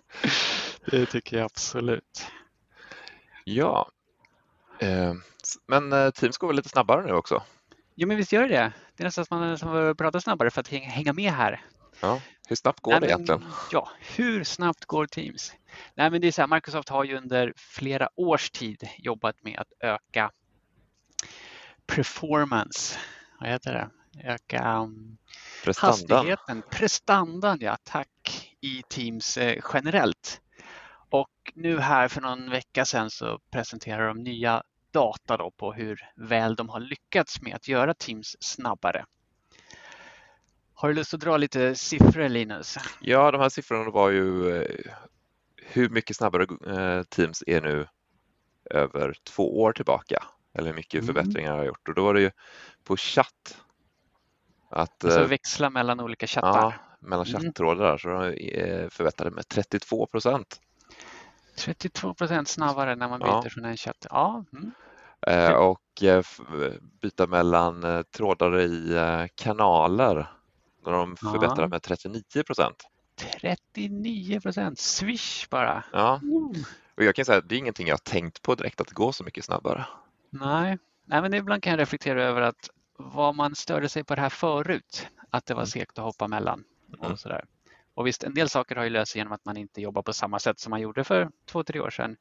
det 0.90 1.06
tycker 1.06 1.36
jag 1.36 1.44
absolut. 1.44 2.26
Ja, 3.44 3.88
Eh, 4.82 5.14
men 5.66 5.92
eh, 5.92 6.10
Teams 6.10 6.38
går 6.38 6.48
väl 6.48 6.56
lite 6.56 6.68
snabbare 6.68 7.06
nu 7.06 7.12
också? 7.12 7.42
Jo, 8.02 8.08
men 8.08 8.16
visst 8.16 8.32
gör 8.32 8.48
det. 8.48 8.72
Det 8.96 9.02
är 9.02 9.04
nästan 9.04 9.22
att 9.22 9.30
man 9.30 9.58
som 9.58 9.94
pratar 9.98 10.20
snabbare 10.20 10.50
för 10.50 10.60
att 10.60 10.68
hänga 10.68 11.12
med 11.12 11.32
här. 11.32 11.60
Ja, 12.00 12.20
hur 12.48 12.56
snabbt 12.56 12.80
går 12.80 12.90
Nej, 12.92 13.00
det 13.00 13.06
egentligen? 13.06 13.44
ja, 13.72 13.90
hur 14.16 14.44
snabbt 14.44 14.84
går 14.84 15.06
Teams? 15.06 15.52
Nej, 15.94 16.10
men 16.10 16.20
det 16.20 16.26
är 16.26 16.32
så 16.32 16.42
här, 16.42 16.48
Microsoft 16.48 16.88
har 16.88 17.04
ju 17.04 17.16
under 17.16 17.52
flera 17.56 18.08
års 18.16 18.50
tid 18.50 18.88
jobbat 18.98 19.44
med 19.44 19.58
att 19.58 19.72
öka 19.80 20.30
performance. 21.86 22.98
Vad 23.40 23.48
heter 23.48 23.72
det? 23.72 23.90
Öka 24.28 24.78
um, 24.78 25.18
prestandan. 25.64 26.16
hastigheten, 26.18 26.62
prestandan, 26.70 27.58
ja 27.60 27.76
tack, 27.84 28.48
i 28.60 28.82
Teams 28.88 29.36
eh, 29.36 29.62
generellt. 29.74 30.40
Och 31.10 31.52
nu 31.54 31.78
här 31.78 32.08
för 32.08 32.20
någon 32.20 32.50
vecka 32.50 32.84
sedan 32.84 33.10
så 33.10 33.38
presenterar 33.50 34.08
de 34.08 34.22
nya 34.22 34.62
data 34.92 35.36
då 35.36 35.50
på 35.50 35.72
hur 35.72 36.00
väl 36.16 36.54
de 36.54 36.68
har 36.68 36.80
lyckats 36.80 37.42
med 37.42 37.54
att 37.54 37.68
göra 37.68 37.94
Teams 37.94 38.36
snabbare. 38.40 39.04
Har 40.74 40.88
du 40.88 40.94
lust 40.94 41.14
att 41.14 41.20
dra 41.20 41.36
lite 41.36 41.74
siffror 41.74 42.28
Linus? 42.28 42.76
Ja, 43.00 43.30
de 43.30 43.40
här 43.40 43.48
siffrorna 43.48 43.90
var 43.90 44.10
ju 44.10 44.56
eh, 44.56 44.92
hur 45.56 45.88
mycket 45.88 46.16
snabbare 46.16 46.42
eh, 46.42 47.02
Teams 47.02 47.44
är 47.46 47.60
nu 47.60 47.86
över 48.70 49.14
två 49.24 49.60
år 49.60 49.72
tillbaka 49.72 50.24
eller 50.54 50.66
hur 50.66 50.74
mycket 50.74 51.02
mm. 51.02 51.06
förbättringar 51.06 51.56
har 51.56 51.64
gjort 51.64 51.88
och 51.88 51.94
då 51.94 52.04
var 52.04 52.14
det 52.14 52.20
ju 52.20 52.30
på 52.84 52.96
chatt. 52.96 53.56
Att, 54.70 55.04
alltså 55.04 55.24
växla 55.24 55.70
mellan 55.70 56.00
olika 56.00 56.26
chattar? 56.26 56.62
Ja, 56.62 56.74
mellan 57.00 57.26
mm. 57.26 57.42
chattrådar 57.42 57.84
där, 57.84 57.98
så 57.98 58.08
de 58.08 58.90
förbättrade 58.90 59.30
med 59.30 59.48
32 59.48 60.06
procent. 60.06 60.60
32 61.56 62.14
procent 62.14 62.48
snabbare 62.48 62.96
när 62.96 63.08
man 63.08 63.20
byter 63.20 63.40
ja. 63.44 63.50
från 63.50 63.64
en 63.64 63.76
chatt. 63.76 64.06
Ja. 64.10 64.44
Mm. 64.52 64.72
Eh, 65.26 65.52
och 65.52 66.02
eh, 66.02 66.22
byta 67.02 67.26
mellan 67.26 67.84
eh, 67.84 68.02
trådar 68.02 68.60
i 68.60 69.28
kanaler 69.34 70.26
när 70.84 70.92
de 70.92 71.16
förbättrar 71.16 71.68
med 71.68 71.82
39 71.82 72.22
procent. 72.46 72.76
39 73.40 74.40
procent, 74.40 74.78
swish 74.78 75.48
bara. 75.50 75.84
Ja. 75.92 76.20
Mm. 76.22 76.52
Och 76.96 77.04
jag 77.04 77.14
kan 77.14 77.24
säga 77.24 77.38
att 77.38 77.48
det 77.48 77.54
är 77.54 77.58
ingenting 77.58 77.86
jag 77.88 78.04
tänkt 78.04 78.42
på 78.42 78.54
direkt 78.54 78.80
att 78.80 78.88
det 78.88 78.94
går 78.94 79.12
så 79.12 79.24
mycket 79.24 79.44
snabbare. 79.44 79.86
Nej, 80.30 80.78
Nej 81.04 81.22
men 81.22 81.34
ibland 81.34 81.62
kan 81.62 81.70
jag 81.70 81.80
reflektera 81.80 82.24
över 82.24 82.40
att 82.42 82.70
vad 82.98 83.34
man 83.34 83.54
störde 83.54 83.88
sig 83.88 84.04
på 84.04 84.14
det 84.14 84.20
här 84.20 84.28
förut, 84.28 85.06
att 85.30 85.46
det 85.46 85.54
var 85.54 85.60
Mm. 85.62 85.66
segt 85.66 85.98
att 85.98 86.04
hoppa 86.04 86.28
mellan 86.28 86.64
Mm. 86.98 87.12
och 87.12 87.18
sådär. 87.18 87.44
Och 87.94 88.06
visst, 88.06 88.24
en 88.24 88.34
del 88.34 88.48
saker 88.48 88.76
har 88.76 88.84
ju 88.84 88.90
löst 88.90 89.12
sig 89.12 89.20
genom 89.20 89.32
att 89.32 89.44
man 89.44 89.56
inte 89.56 89.80
jobbar 89.80 90.02
på 90.02 90.12
samma 90.12 90.38
sätt 90.38 90.60
som 90.60 90.70
man 90.70 90.80
gjorde 90.80 91.04
för 91.04 91.30
två, 91.46 91.64
tre 91.64 91.80
år 91.80 91.90
sedan. 91.90 92.16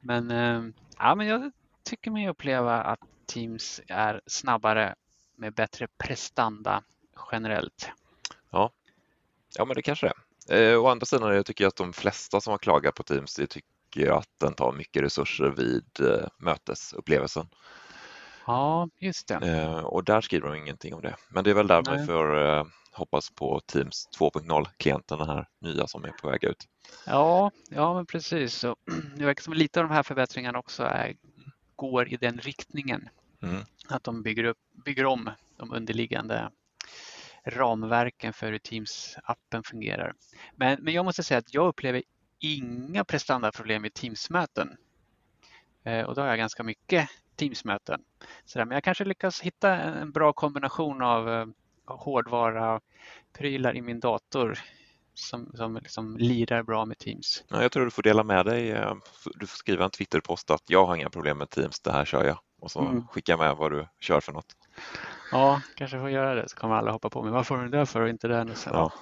Men, 0.00 0.30
eh, 0.30 0.62
ja, 0.98 1.14
men 1.14 1.26
jag 1.26 1.52
tycker 1.84 2.10
mig 2.10 2.28
uppleva 2.28 2.82
att 2.82 3.00
Teams 3.26 3.80
är 3.88 4.20
snabbare 4.26 4.94
med 5.36 5.54
bättre 5.54 5.86
prestanda 5.98 6.82
generellt. 7.32 7.90
Ja, 9.56 9.64
men 9.64 9.74
det 9.74 9.82
kanske 9.82 10.06
det 10.06 10.12
är. 10.54 10.72
Eh, 10.72 10.80
å 10.84 10.88
andra 10.88 11.06
sidan 11.06 11.34
jag 11.34 11.46
tycker 11.46 11.64
jag 11.64 11.68
att 11.68 11.76
de 11.76 11.92
flesta 11.92 12.40
som 12.40 12.50
har 12.50 12.58
klagat 12.58 12.94
på 12.94 13.02
Teams 13.02 13.40
tycker 13.50 14.10
att 14.10 14.28
den 14.40 14.54
tar 14.54 14.72
mycket 14.72 15.02
resurser 15.02 15.50
vid 15.50 16.00
eh, 16.00 16.28
mötesupplevelsen. 16.38 17.48
Ja, 18.46 18.88
just 18.98 19.28
det. 19.28 19.34
Eh, 19.34 19.78
och 19.78 20.04
där 20.04 20.20
skriver 20.20 20.48
de 20.48 20.56
ingenting 20.56 20.94
om 20.94 21.02
det. 21.02 21.16
Men 21.28 21.44
det 21.44 21.50
är 21.50 21.54
väl 21.54 21.66
där 21.66 21.82
man 21.86 22.06
får 22.06 22.48
eh, 22.48 22.64
hoppas 22.92 23.30
på 23.30 23.60
Teams 23.60 24.08
2.0-klienten, 24.18 25.18
den 25.18 25.28
här 25.28 25.48
nya 25.60 25.86
som 25.86 26.04
är 26.04 26.10
på 26.10 26.28
väg 26.30 26.44
ut. 26.44 26.68
Ja, 27.06 27.50
ja 27.70 27.94
men 27.94 28.06
precis. 28.06 28.54
Så, 28.54 28.76
det 29.16 29.24
verkar 29.24 29.42
som 29.42 29.52
lite 29.52 29.80
av 29.80 29.88
de 29.88 29.94
här 29.94 30.02
förbättringarna 30.02 30.58
också 30.58 30.82
är, 30.82 31.16
går 31.76 32.08
i 32.08 32.16
den 32.16 32.38
riktningen. 32.38 33.08
Mm. 33.42 33.62
Att 33.88 34.04
de 34.04 34.22
bygger, 34.22 34.44
upp, 34.44 34.58
bygger 34.84 35.06
om 35.06 35.30
de 35.56 35.72
underliggande 35.72 36.50
ramverken 37.44 38.32
för 38.32 38.52
hur 38.52 38.58
Teams-appen 38.58 39.62
fungerar. 39.64 40.14
Men, 40.56 40.78
men 40.82 40.94
jag 40.94 41.04
måste 41.04 41.22
säga 41.22 41.38
att 41.38 41.54
jag 41.54 41.68
upplever 41.68 42.02
inga 42.38 43.04
prestandaproblem 43.04 43.84
i 43.84 43.90
Teams-möten. 43.90 44.76
Eh, 45.84 46.04
och 46.04 46.14
då 46.14 46.20
har 46.20 46.28
jag 46.28 46.38
ganska 46.38 46.62
mycket 46.62 47.08
Teams-möten. 47.36 48.02
Så 48.44 48.58
men 48.58 48.70
jag 48.70 48.84
kanske 48.84 49.04
lyckas 49.04 49.40
hitta 49.40 49.76
en 49.76 50.12
bra 50.12 50.32
kombination 50.32 51.02
av 51.02 51.30
eh, 51.30 51.46
hårdvara 51.84 52.80
prylar 53.32 53.76
i 53.76 53.82
min 53.82 54.00
dator 54.00 54.58
som, 55.14 55.50
som 55.54 55.74
liksom 55.76 56.16
lirar 56.16 56.62
bra 56.62 56.84
med 56.84 56.98
Teams. 56.98 57.44
Ja, 57.48 57.62
jag 57.62 57.72
tror 57.72 57.84
du 57.84 57.90
får 57.90 58.02
dela 58.02 58.24
med 58.24 58.46
dig. 58.46 58.70
eh, 58.70 58.94
Du 59.34 59.46
får 59.46 59.56
skriva 59.56 59.84
en 59.84 59.90
Twitterpost 59.90 60.50
att 60.50 60.62
jag 60.66 60.86
har 60.86 60.96
inga 60.96 61.10
problem 61.10 61.38
med 61.38 61.50
Teams, 61.50 61.80
det 61.80 61.92
här 61.92 62.04
kör 62.04 62.24
jag. 62.24 62.38
Och 62.60 62.70
så 62.70 62.80
Mm. 62.80 63.06
skicka 63.06 63.36
med 63.36 63.56
vad 63.56 63.72
du 63.72 63.86
kör 64.00 64.20
för 64.20 64.32
något. 64.32 64.56
Ja, 65.32 65.60
kanske 65.76 65.98
får 66.00 66.10
göra 66.10 66.34
det 66.34 66.48
så 66.48 66.56
kommer 66.56 66.74
alla 66.74 66.90
hoppa 66.90 67.10
på 67.10 67.22
mig. 67.22 67.32
Varför 67.32 67.54
har 67.56 67.62
du 67.64 67.68
det 67.70 67.76
där 67.78 67.84
för 67.84 68.00
och 68.00 68.08
inte 68.08 68.28
den? 68.28 68.50
Och 68.50 68.56
Ja. 68.66 68.92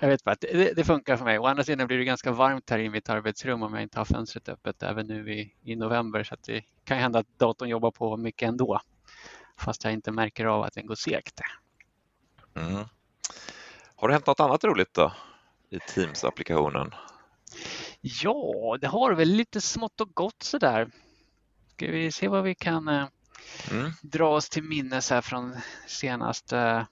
Jag 0.00 0.08
vet 0.08 0.24
bara 0.24 0.30
att 0.32 0.40
det, 0.40 0.76
det 0.76 0.84
funkar 0.84 1.16
för 1.16 1.24
mig. 1.24 1.38
Å 1.38 1.46
andra 1.46 1.64
sidan 1.64 1.86
blir 1.86 1.98
det 1.98 2.04
ganska 2.04 2.32
varmt 2.32 2.70
här 2.70 2.78
i 2.78 2.90
mitt 2.90 3.08
arbetsrum 3.08 3.62
om 3.62 3.74
jag 3.74 3.82
inte 3.82 3.98
har 3.98 4.04
fönstret 4.04 4.48
öppet 4.48 4.82
även 4.82 5.06
nu 5.06 5.32
i, 5.34 5.54
i 5.62 5.76
november. 5.76 6.24
Så 6.24 6.36
det 6.46 6.64
kan 6.84 6.98
hända 6.98 7.18
att 7.18 7.38
datorn 7.38 7.68
jobbar 7.68 7.90
på 7.90 8.16
mycket 8.16 8.48
ändå. 8.48 8.80
Fast 9.58 9.84
jag 9.84 9.92
inte 9.92 10.10
märker 10.12 10.44
av 10.46 10.62
att 10.62 10.72
den 10.74 10.86
går 10.86 10.94
segt. 10.94 11.40
Mm. 12.54 12.84
Har 14.02 14.08
det 14.08 14.14
hänt 14.14 14.26
något 14.26 14.40
annat 14.40 14.64
roligt 14.64 14.94
då 14.94 15.12
i 15.70 15.78
Teams-applikationen? 15.78 16.94
Ja, 18.00 18.76
det 18.80 18.86
har 18.86 19.12
väl 19.12 19.28
lite 19.28 19.60
smått 19.60 20.00
och 20.00 20.14
gott 20.14 20.42
sådär. 20.42 20.88
Ska 21.72 21.86
vi 21.86 22.12
se 22.12 22.28
vad 22.28 22.42
vi 22.44 22.54
kan 22.54 22.88
eh, 22.88 23.06
Mm. 23.70 23.90
dra 24.02 24.28
oss 24.36 24.48
till 24.48 24.62
minnes 24.62 25.10
här 25.10 25.20
från 25.20 25.56
senaste 25.86 26.86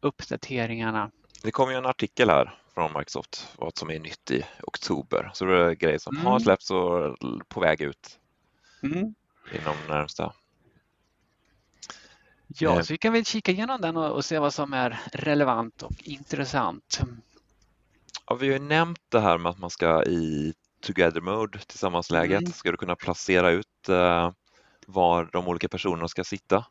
uppdateringarna. 0.00 1.10
Det 1.42 1.50
kom 1.50 1.70
ju 1.70 1.76
en 1.76 1.86
artikel 1.86 2.30
här 2.30 2.58
från 2.74 2.92
Microsoft 2.92 3.48
vad 3.58 3.78
som 3.78 3.90
är 3.90 3.98
nytt 3.98 4.30
i 4.30 4.44
oktober. 4.62 5.30
Så 5.34 5.44
det 5.44 5.64
är 5.64 5.72
grejer 5.74 5.98
som 5.98 6.16
Mm. 6.16 6.26
har 6.26 6.38
släppts 6.40 6.70
och 6.70 7.16
på 7.48 7.60
väg 7.60 7.80
ut 7.80 8.18
Mm. 8.82 9.14
inom 9.54 9.76
närmsta. 9.88 10.32
Ja, 12.58 12.76
Eh. 12.76 12.82
så 12.82 12.92
vi 12.92 12.98
kan 12.98 13.12
väl 13.12 13.24
kika 13.24 13.52
igenom 13.52 13.80
den 13.80 13.96
och, 13.96 14.10
och 14.10 14.24
se 14.24 14.38
vad 14.38 14.54
som 14.54 14.72
är 14.72 15.00
relevant 15.12 15.82
och 15.82 15.92
intressant. 16.04 17.00
Ja, 18.26 18.34
vi 18.34 18.46
har 18.46 18.52
ju 18.52 18.58
nämnt 18.64 19.00
det 19.08 19.20
här 19.20 19.38
med 19.38 19.50
att 19.50 19.58
man 19.58 19.70
ska 19.70 20.04
i 20.04 20.54
together 20.80 21.20
mode 21.20 21.58
tillsammansläget 21.58 22.40
Mm. 22.40 22.52
ska 22.52 22.70
du 22.70 22.76
kunna 22.76 22.96
placera 22.96 23.50
ut 23.50 23.88
eh, 23.88 24.32
var 24.86 25.28
de 25.32 25.48
olika 25.48 25.68
personerna 25.68 26.08
ska 26.08 26.24
sitta 26.24 26.66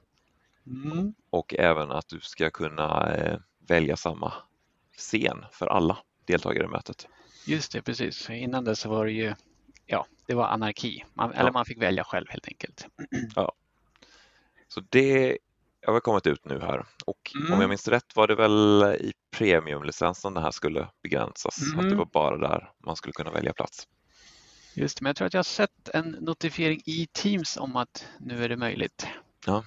Mm. 0.68 1.14
och 1.30 1.54
även 1.54 1.92
att 1.92 2.08
du 2.08 2.20
ska 2.20 2.50
kunna 2.50 3.14
eh, 3.16 3.40
välja 3.68 3.98
samma 3.98 4.34
scen 4.98 5.46
för 5.52 5.68
alla 5.68 5.98
deltagare 6.26 6.66
i 6.66 6.68
mötet. 6.68 7.08
Just 7.46 7.72
det, 7.72 7.82
precis. 7.82 8.30
Innan 8.30 8.64
det 8.64 8.76
så 8.76 8.90
var 8.90 9.06
det 9.06 9.12
ju 9.12 9.34
ja, 9.86 10.06
det 10.28 10.34
var 10.34 10.48
anarki. 10.48 11.06
Man, 11.14 11.32
Eller 11.34 11.46
Ja. 11.46 11.52
man 11.52 11.66
fick 11.66 11.82
välja 11.82 12.04
själv 12.04 12.26
helt 12.30 12.48
enkelt. 12.48 12.88
Så 14.68 14.82
det 14.90 15.38
har 15.90 15.94
väl 15.94 16.02
kommit 16.02 16.28
ut 16.28 16.46
nu 16.46 16.60
här 16.60 16.86
och 17.06 17.32
om 17.36 17.46
Mm. 17.48 17.62
jag 17.62 17.70
minns 17.70 17.88
rätt 17.88 18.16
var 18.16 18.28
det 18.28 18.36
väl 18.36 18.84
i 19.00 19.14
premiumlicensen 19.32 20.34
det 20.34 20.42
här 20.42 20.52
skulle 20.52 20.88
begränsas. 21.04 21.58
Att 21.74 21.82
det 21.82 21.88
Mhm. 21.88 21.98
var 21.98 22.06
bara 22.06 22.38
där 22.38 22.72
man 22.86 22.96
skulle 22.96 23.14
kunna 23.14 23.32
välja 23.32 23.54
plats. 23.54 23.88
Just 24.76 24.98
det, 24.98 25.04
men 25.04 25.10
jag 25.10 25.16
tror 25.16 25.28
att 25.28 25.34
jag 25.34 25.40
har 25.40 25.44
sett 25.44 25.90
en 25.94 26.06
notifiering 26.10 26.82
i 26.86 27.08
Teams 27.12 27.58
om 27.58 27.76
att 27.76 28.06
nu 28.20 28.44
är 28.44 28.50
det 28.50 28.58
möjligt. 28.58 29.08
Ja. 29.46 29.64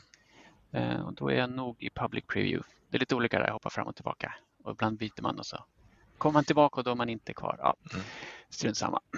Eh, 0.73 1.01
och 1.01 1.15
då 1.15 1.29
är 1.31 1.35
jag 1.37 1.51
nog 1.51 1.83
i 1.83 1.91
public 1.91 2.25
preview. 2.27 2.69
Det 2.91 2.97
är 2.97 3.01
lite 3.01 3.15
olika 3.15 3.39
där, 3.39 3.47
jag 3.47 3.53
hoppar 3.53 3.71
fram 3.71 3.87
och 3.87 3.95
tillbaka. 3.95 4.35
Och 4.65 4.73
ibland 4.73 4.99
byter 4.99 5.23
man 5.23 5.39
och 5.39 5.47
så 5.47 5.65
kommer 6.19 6.33
man 6.33 6.45
tillbaka 6.45 6.81
och 6.81 6.85
då 6.85 6.91
är 6.91 6.95
man 6.95 7.09
inte 7.09 7.35
kvar. 7.35 7.57
Ja, 7.59 7.75
Mm. 7.93 8.05
strunt 8.51 8.77
samma. 8.77 9.01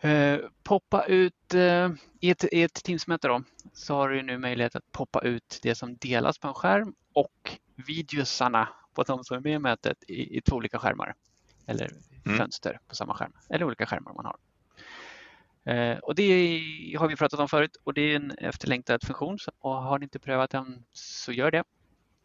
Eh, 0.00 0.38
poppa 0.62 1.04
ut 1.04 1.54
eh, 1.54 1.90
i 2.20 2.30
ett, 2.30 2.44
i 2.52 2.62
ett 2.62 2.74
Teams-möte 2.84 3.28
då, 3.28 3.42
så 3.72 3.94
har 3.94 4.08
du 4.08 4.22
nu 4.22 4.38
möjlighet 4.38 4.76
att 4.76 4.92
poppa 4.92 5.20
ut 5.20 5.58
det 5.62 5.74
som 5.74 5.96
delas 5.96 6.38
på 6.38 6.48
en 6.48 6.54
skärm 6.54 6.94
och 7.12 7.50
videosarna 7.86 8.68
på 8.94 9.02
de 9.02 9.24
som 9.24 9.36
är 9.36 9.40
med 9.40 9.52
i 9.52 9.58
mötet 9.58 10.02
i, 10.08 10.36
i 10.38 10.40
två 10.40 10.56
olika 10.56 10.78
skärmar. 10.78 11.14
Eller 11.66 11.90
Mm. 12.24 12.38
fönster 12.38 12.80
på 12.88 12.94
samma 12.94 13.14
skärm. 13.14 13.32
Eller 13.50 13.64
olika 13.64 13.86
skärmar 13.86 14.12
man 14.12 14.24
har. 14.24 14.36
Eh, 15.74 15.98
och 15.98 16.14
det 16.14 16.24
har 16.98 17.08
vi 17.08 17.16
pratat 17.16 17.40
om 17.40 17.48
förut 17.48 17.76
och 17.84 17.94
det 17.94 18.00
är 18.00 18.16
en 18.16 18.30
efterlängtad 18.30 19.04
funktion. 19.04 19.38
Så, 19.38 19.50
och 19.58 19.72
har 19.82 19.98
ni 19.98 20.04
inte 20.04 20.18
prövat 20.18 20.50
den 20.50 20.84
så 20.92 21.32
gör 21.32 21.50
det. 21.50 21.64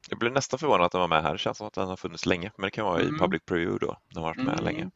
Jag 0.09 0.19
blev 0.19 0.31
nästan 0.33 0.59
förvånad 0.59 0.85
att 0.85 0.91
den 0.91 1.01
var 1.01 1.07
med 1.07 1.23
här. 1.23 1.31
Det 1.31 1.37
känns 1.37 1.57
som 1.57 1.67
att 1.67 1.73
den 1.73 1.87
har 1.87 1.95
funnits 1.95 2.25
länge, 2.25 2.51
men 2.57 2.63
det 2.67 2.71
kan 2.71 2.85
vara 2.85 3.01
Mm. 3.01 3.15
i 3.15 3.19
public 3.19 3.41
preview 3.45 3.85
då. 3.85 3.97
Den 4.13 4.23
har 4.23 4.29
varit 4.29 4.37
med 4.45 4.53
Mm. 4.53 4.63
länge. 4.65 4.89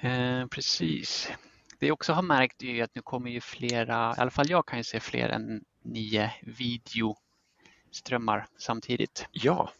Eh, 0.00 0.46
precis. 0.46 1.30
Det 1.78 1.86
jag 1.86 1.94
också 1.94 2.12
har 2.12 2.22
märkt 2.22 2.62
är 2.62 2.84
att 2.84 2.94
nu 2.94 3.02
kommer 3.02 3.30
ju 3.30 3.40
flera, 3.40 4.14
i 4.18 4.20
alla 4.20 4.30
fall 4.30 4.50
jag 4.50 4.66
kan 4.66 4.78
ju 4.78 4.84
se 4.84 5.00
fler 5.00 5.28
än 5.28 5.64
nio 5.82 6.32
videoströmmar 6.42 8.46
samtidigt. 8.58 9.26
Ja, 9.30 9.70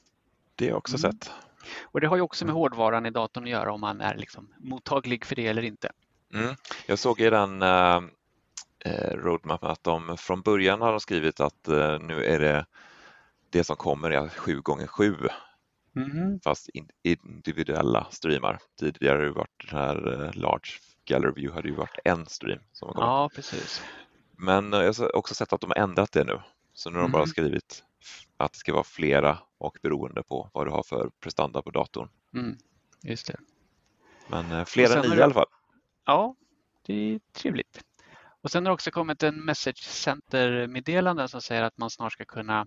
det 0.54 0.64
har 0.64 0.70
jag 0.70 0.78
också 0.78 0.96
Mm. 1.06 1.12
sett. 1.12 1.30
Och 1.82 2.00
det 2.00 2.06
har 2.06 2.16
ju 2.16 2.22
också 2.22 2.44
med 2.44 2.54
hårdvaran 2.54 3.06
i 3.06 3.10
datorn 3.10 3.44
att 3.44 3.50
göra 3.50 3.72
om 3.72 3.80
man 3.80 4.00
är 4.00 4.16
liksom 4.16 4.54
mottaglig 4.58 5.24
för 5.24 5.36
det 5.36 5.46
eller 5.46 5.62
inte. 5.62 5.92
Mm. 6.34 6.54
Jag 6.86 6.98
såg 6.98 7.20
i 7.20 7.30
den 7.30 7.62
eh, 7.62 8.00
eh, 8.84 9.10
roadmapen 9.14 9.70
att 9.70 9.84
de 9.84 10.16
från 10.16 10.42
början 10.42 10.80
har 10.80 10.98
skrivit 10.98 11.40
att 11.40 11.68
eh, 11.68 11.98
nu 11.98 12.24
är 12.24 12.40
det 12.40 12.66
det 13.50 13.64
som 13.64 13.76
kommer 13.76 14.10
är 14.10 14.28
7 14.28 14.60
gånger 14.60 14.86
7 14.86 15.16
Mhm. 15.98 16.40
fast 16.44 16.68
in, 16.68 16.88
individuella 17.02 18.06
streamar. 18.10 18.58
Tidigare 18.80 19.16
har 19.18 19.24
det 19.24 19.30
varit 19.32 19.64
den 19.70 19.78
här 19.78 20.24
eh, 20.24 20.34
large 20.34 20.70
gallery 21.04 21.32
view 21.36 21.54
hade 21.54 21.68
ju 21.68 21.74
varit 21.74 21.98
en 22.04 22.26
stream 22.26 22.60
som. 22.72 22.92
Ja, 22.96 23.30
precis. 23.34 23.82
Men 24.38 24.74
eh, 24.74 24.80
jag 24.80 24.94
har 24.94 25.16
också 25.16 25.34
sett 25.34 25.52
att 25.52 25.60
de 25.60 25.70
har 25.70 25.76
ändrat 25.82 26.12
det 26.12 26.24
nu. 26.24 26.40
Så 26.72 26.90
nu 26.90 26.96
har 26.96 27.02
de 27.02 27.12
bara 27.12 27.22
Mhm. 27.22 27.28
skrivit 27.30 27.84
att 28.36 28.52
det 28.52 28.58
ska 28.58 28.72
vara 28.72 28.84
flera 28.84 29.38
och 29.58 29.78
beroende 29.82 30.22
på 30.22 30.50
vad 30.54 30.66
du 30.66 30.70
har 30.70 30.82
för 30.82 31.10
prestanda 31.20 31.62
på 31.62 31.70
datorn. 31.70 32.08
Mm, 32.34 32.56
just 33.02 33.26
det. 33.26 33.36
Men 34.30 34.52
eh, 34.52 34.64
fler 34.64 34.84
Och 34.84 34.88
sen 34.90 34.98
än 35.04 35.10
nio 35.10 35.14
det- 35.14 35.20
i 35.20 35.22
alla 35.22 35.34
fall. 35.34 35.46
Ja, 36.04 36.34
det 36.86 36.94
är 36.94 37.20
trevligt. 37.32 37.80
Och 38.40 38.50
sen 38.50 38.66
har 38.66 38.70
det 38.70 38.74
också 38.74 38.90
kommit 38.90 39.22
en 39.22 39.44
message 39.44 39.82
center-meddelande 39.82 41.28
som 41.28 41.40
säger 41.42 41.62
att 41.62 41.78
man 41.78 41.90
snart 41.90 42.12
ska 42.12 42.24
kunna 42.24 42.66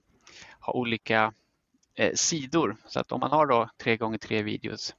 ha 0.59 0.73
olika 0.73 1.33
eh, 1.95 2.13
sidor. 2.15 2.77
Så 2.87 2.99
att 2.99 3.11
om 3.11 3.19
man 3.19 3.31
har 3.31 3.47
då 3.47 3.69
tre 3.77 3.97
gånger 3.97 4.17
tre 4.17 4.43
videos 4.43 4.95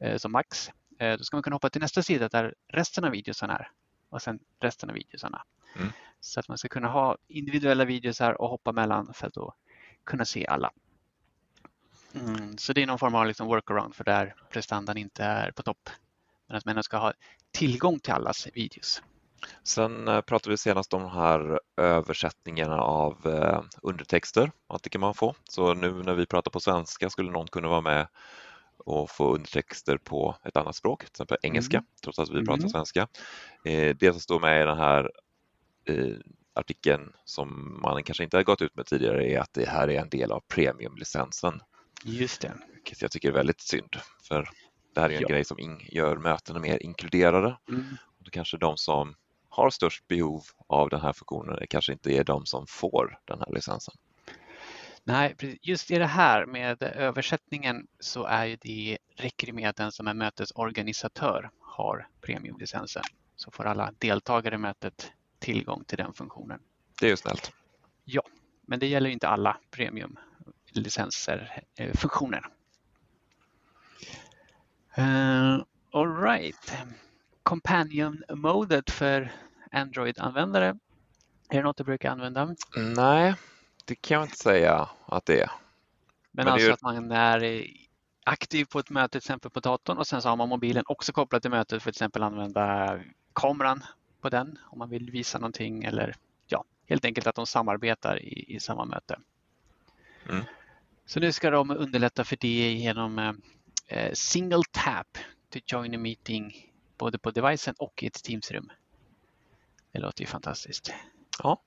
eh, 0.00 0.16
som 0.16 0.32
max, 0.32 0.70
eh, 0.98 1.18
då 1.18 1.24
ska 1.24 1.36
man 1.36 1.42
kunna 1.42 1.56
hoppa 1.56 1.70
till 1.70 1.80
nästa 1.80 2.02
sida 2.02 2.28
där 2.28 2.54
resten 2.68 3.04
av 3.04 3.10
videosarna 3.10 3.58
är 3.58 3.70
och 4.10 4.22
sen 4.22 4.38
resten 4.60 4.90
av 4.90 4.94
videosarna. 4.94 5.42
Mm. 5.76 5.88
Så 6.20 6.40
att 6.40 6.48
man 6.48 6.58
ska 6.58 6.68
kunna 6.68 6.88
ha 6.88 7.16
individuella 7.28 7.84
videos 7.84 8.20
här 8.20 8.40
och 8.40 8.48
hoppa 8.48 8.72
mellan 8.72 9.14
för 9.14 9.26
att 9.26 9.34
då 9.34 9.54
kunna 10.04 10.24
se 10.24 10.46
alla. 10.46 10.70
Mm, 12.14 12.58
så 12.58 12.72
det 12.72 12.82
är 12.82 12.86
någon 12.86 12.98
form 12.98 13.14
av 13.14 13.26
liksom 13.26 13.46
workaround 13.46 13.94
för 13.94 14.04
där 14.04 14.34
prestandan 14.50 14.96
inte 14.96 15.24
är 15.24 15.50
på 15.50 15.62
topp. 15.62 15.90
Men 16.46 16.56
att 16.56 16.64
man 16.64 16.82
ska 16.82 16.96
ha 16.96 17.12
tillgång 17.50 18.00
till 18.00 18.12
allas 18.12 18.48
videos. 18.54 19.02
Sen 19.62 20.08
eh, 20.08 20.20
pratade 20.20 20.50
vi 20.50 20.56
senast 20.56 20.94
om 20.94 21.02
de 21.02 21.10
här 21.10 21.60
översättningarna 21.76 22.80
av 22.80 23.26
eh, 23.26 23.62
undertexter, 23.82 24.50
att 24.68 24.82
det 24.82 24.90
kan 24.90 25.00
man 25.00 25.14
få. 25.14 25.34
Så 25.48 25.74
nu 25.74 25.92
när 26.02 26.14
vi 26.14 26.26
pratar 26.26 26.50
på 26.50 26.60
svenska 26.60 27.10
skulle 27.10 27.30
någon 27.30 27.46
kunna 27.48 27.68
vara 27.68 27.80
med 27.80 28.08
och 28.78 29.10
få 29.10 29.34
undertexter 29.34 29.98
på 29.98 30.36
ett 30.44 30.56
annat 30.56 30.76
språk, 30.76 31.00
till 31.00 31.10
exempel 31.10 31.36
engelska, 31.42 31.76
Mm. 31.76 31.86
trots 32.02 32.18
att 32.18 32.30
vi 32.30 32.44
pratar 32.44 32.58
Mm. 32.58 32.68
svenska. 32.70 33.08
Eh, 33.64 33.96
Det 33.96 34.12
som 34.12 34.20
står 34.20 34.40
med 34.40 34.62
i 34.62 34.64
den 34.64 34.78
här 34.78 35.10
artikeln 36.54 37.12
som 37.24 37.78
man 37.82 38.02
kanske 38.02 38.24
inte 38.24 38.36
har 38.36 38.44
gått 38.44 38.62
ut 38.62 38.76
med 38.76 38.86
tidigare 38.86 39.26
är 39.30 39.40
att 39.40 39.52
det 39.52 39.68
här 39.68 39.88
är 39.90 40.00
en 40.00 40.08
del 40.08 40.32
av 40.32 40.40
premiumlicensen, 40.48 41.60
Just 42.04 42.40
det. 42.40 42.54
vilket 42.74 43.02
jag 43.02 43.10
tycker 43.10 43.28
är 43.28 43.32
väldigt 43.32 43.60
synd. 43.60 43.96
För 44.28 44.48
det 44.94 45.00
här 45.00 45.10
är 45.10 45.14
en 45.14 45.22
Ja. 45.22 45.28
grej 45.28 45.44
som 45.44 45.80
gör 45.80 46.16
mötena 46.16 46.58
mer 46.60 46.82
inkluderade. 46.82 47.56
Mm. 47.68 47.84
Och 48.18 48.24
då 48.24 48.30
kanske 48.30 48.56
de 48.56 48.76
som 48.76 49.14
har 49.58 49.70
störst 49.70 50.08
behov 50.08 50.42
av 50.66 50.88
den 50.88 51.00
här 51.00 51.12
funktionen 51.12 51.66
kanske 51.70 51.92
inte 51.92 52.12
är 52.12 52.24
de 52.24 52.46
som 52.46 52.66
får 52.66 53.18
den 53.24 53.38
här 53.38 53.52
licensen. 53.54 53.94
Nej, 55.04 55.36
just 55.62 55.90
i 55.90 55.98
det 55.98 56.06
här 56.06 56.46
med 56.46 56.82
översättningen 56.82 57.86
så 58.00 58.24
är 58.24 58.44
ju 58.44 58.56
det, 58.56 58.98
räcker 59.16 59.46
det 59.46 59.52
med 59.52 59.68
att 59.68 59.76
den 59.76 59.92
som 59.92 60.08
är 60.08 60.14
mötesorganisatör 60.14 61.50
har 61.60 62.08
premiumlicensen. 62.20 63.02
Så 63.36 63.50
får 63.50 63.66
alla 63.66 63.92
deltagare 63.98 64.54
i 64.54 64.58
mötet 64.58 65.12
tillgång 65.38 65.84
till 65.84 65.98
den 65.98 66.12
funktionen. 66.12 66.60
Det 67.00 67.06
är 67.06 67.10
ju 67.10 67.16
snällt. 67.16 67.52
Men 68.66 68.78
det 68.78 68.86
gäller 68.86 69.10
inte 69.10 69.28
alla 69.28 69.56
premiumlicenser, 69.70 71.62
eh, 71.74 71.96
funktioner. 71.96 72.46
Uh, 74.98 75.62
all 75.92 76.16
right. 76.22 76.76
Companion-modet 77.42 78.90
för 78.90 79.32
Android-användare. 79.72 80.66
Är 81.48 81.56
det 81.56 81.62
något 81.62 81.76
du 81.76 81.84
brukar 81.84 82.10
använda? 82.10 82.56
Nej, 82.76 83.34
det 83.84 83.94
kan 83.94 84.14
jag 84.14 84.24
inte 84.24 84.36
säga 84.36 84.88
att 85.06 85.26
det 85.26 85.40
är. 85.40 85.50
Men, 86.30 86.44
Men 86.44 86.52
alltså 86.52 86.66
ju- 86.66 86.72
att 86.72 86.82
man 86.82 87.12
är 87.12 87.66
aktiv 88.24 88.64
på 88.64 88.78
ett 88.78 88.90
möte 88.90 89.08
till 89.08 89.18
exempel 89.18 89.50
på 89.50 89.60
datorn 89.60 89.98
och 89.98 90.06
sen 90.06 90.22
så 90.22 90.28
har 90.28 90.36
man 90.36 90.48
mobilen 90.48 90.84
också 90.86 91.12
kopplad 91.12 91.42
till 91.42 91.50
mötet 91.50 91.70
för 91.70 91.76
att 91.76 91.82
till 91.82 92.02
exempel 92.02 92.22
använda 92.22 92.98
kameran 93.32 93.84
på 94.20 94.28
den 94.28 94.58
om 94.62 94.78
man 94.78 94.90
vill 94.90 95.10
visa 95.10 95.38
någonting 95.38 95.84
eller 95.84 96.16
ja, 96.46 96.64
helt 96.86 97.04
enkelt 97.04 97.26
att 97.26 97.34
de 97.34 97.46
samarbetar 97.46 98.22
i, 98.22 98.54
i 98.54 98.60
samma 98.60 98.84
möte. 98.84 99.18
Mm. 100.28 100.44
Så 101.06 101.20
nu 101.20 101.32
ska 101.32 101.50
de 101.50 101.70
underlätta 101.70 102.24
för 102.24 102.36
det 102.40 102.72
genom 102.72 103.18
eh, 103.18 103.32
eh, 103.86 104.12
single 104.12 104.62
tap 104.70 105.18
to 105.50 105.58
join 105.66 105.94
a 105.94 105.98
meeting 105.98 106.72
både 106.98 107.18
på 107.18 107.30
devicen 107.30 107.74
och 107.78 108.02
i 108.02 108.06
ett 108.06 108.22
Teamsrum. 108.22 108.70
Det 109.98 110.02
låter 110.02 110.20
ju 110.20 110.26
fantastiskt. 110.26 110.94
Ja. 111.42 111.62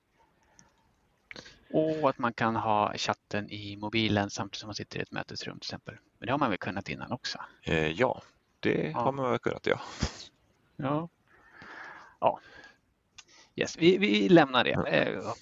Och 1.72 2.10
att 2.10 2.18
man 2.18 2.32
kan 2.32 2.56
ha 2.56 2.94
chatten 2.96 3.50
i 3.50 3.76
mobilen 3.76 4.30
samtidigt 4.30 4.60
som 4.60 4.66
man 4.68 4.74
sitter 4.74 4.98
i 4.98 5.02
ett 5.02 5.10
mötesrum 5.10 5.58
till 5.58 5.66
exempel. 5.66 5.94
Men 6.18 6.26
det 6.26 6.32
har 6.32 6.38
man 6.38 6.50
väl 6.50 6.58
kunnat 6.58 6.88
innan 6.88 7.12
också? 7.12 7.38
Eh, 7.62 7.86
ja, 7.86 8.22
det 8.60 8.90
Ja. 8.90 9.00
har 9.00 9.12
man 9.12 9.30
väl 9.30 9.38
kunnat 9.38 9.66
göra. 9.66 9.80
Ja. 10.76 11.08
Ja. 12.20 12.40
Yes, 13.56 13.78
vi, 13.78 13.98
vi 13.98 14.28
lämnar 14.28 14.64
det. 14.64 14.70
Ja. 14.70 14.86
Eh, 14.86 15.32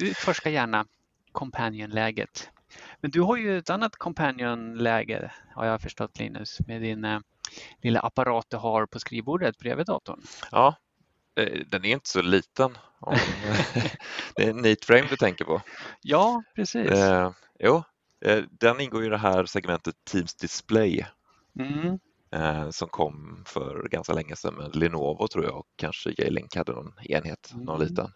Utforska 0.00 0.50
gärna 0.50 0.86
Companion-läget. 1.32 2.50
Men 3.00 3.10
du 3.10 3.20
har 3.20 3.36
ju 3.36 3.58
ett 3.58 3.70
annat 3.70 3.96
Companion-läge 3.96 5.32
har 5.54 5.66
jag 5.66 5.80
förstått 5.80 6.18
Linus 6.18 6.58
med 6.66 6.82
din 6.82 7.04
eh, 7.04 7.20
lilla 7.82 8.00
apparat 8.00 8.46
du 8.48 8.56
har 8.56 8.86
på 8.86 8.98
skrivbordet 9.00 9.58
bredvid 9.58 9.86
datorn. 9.86 10.22
Ja, 10.52 10.74
den 11.66 11.84
är 11.84 11.92
inte 11.92 12.08
så 12.08 12.22
liten. 12.22 12.78
Om, 13.00 13.16
det 14.36 14.42
är 14.44 14.52
neat 14.52 14.84
frame 14.84 15.06
du 15.10 15.16
tänker 15.16 15.44
på. 15.44 15.62
Ja, 16.02 16.42
precis. 16.54 16.90
Eh, 16.90 17.32
jo, 17.58 17.82
eh, 18.24 18.44
den 18.50 18.80
ingår 18.80 19.04
i 19.04 19.08
det 19.08 19.18
här 19.18 19.44
segmentet 19.46 19.94
Teams 20.04 20.34
Display 20.34 21.06
Mm. 21.58 21.98
eh, 22.32 22.70
som 22.70 22.88
kom 22.88 23.44
för 23.46 23.88
ganska 23.88 24.12
länge 24.12 24.36
sedan 24.36 24.54
med 24.54 24.76
Lenovo 24.76 25.28
tror 25.28 25.44
jag 25.44 25.56
och 25.56 25.66
kanske 25.76 26.10
J-Link 26.10 26.56
hade 26.56 26.72
någon 26.72 26.92
enhet, 27.02 27.50
någon 27.54 27.76
Mm. 27.76 27.88
liten. 27.88 28.12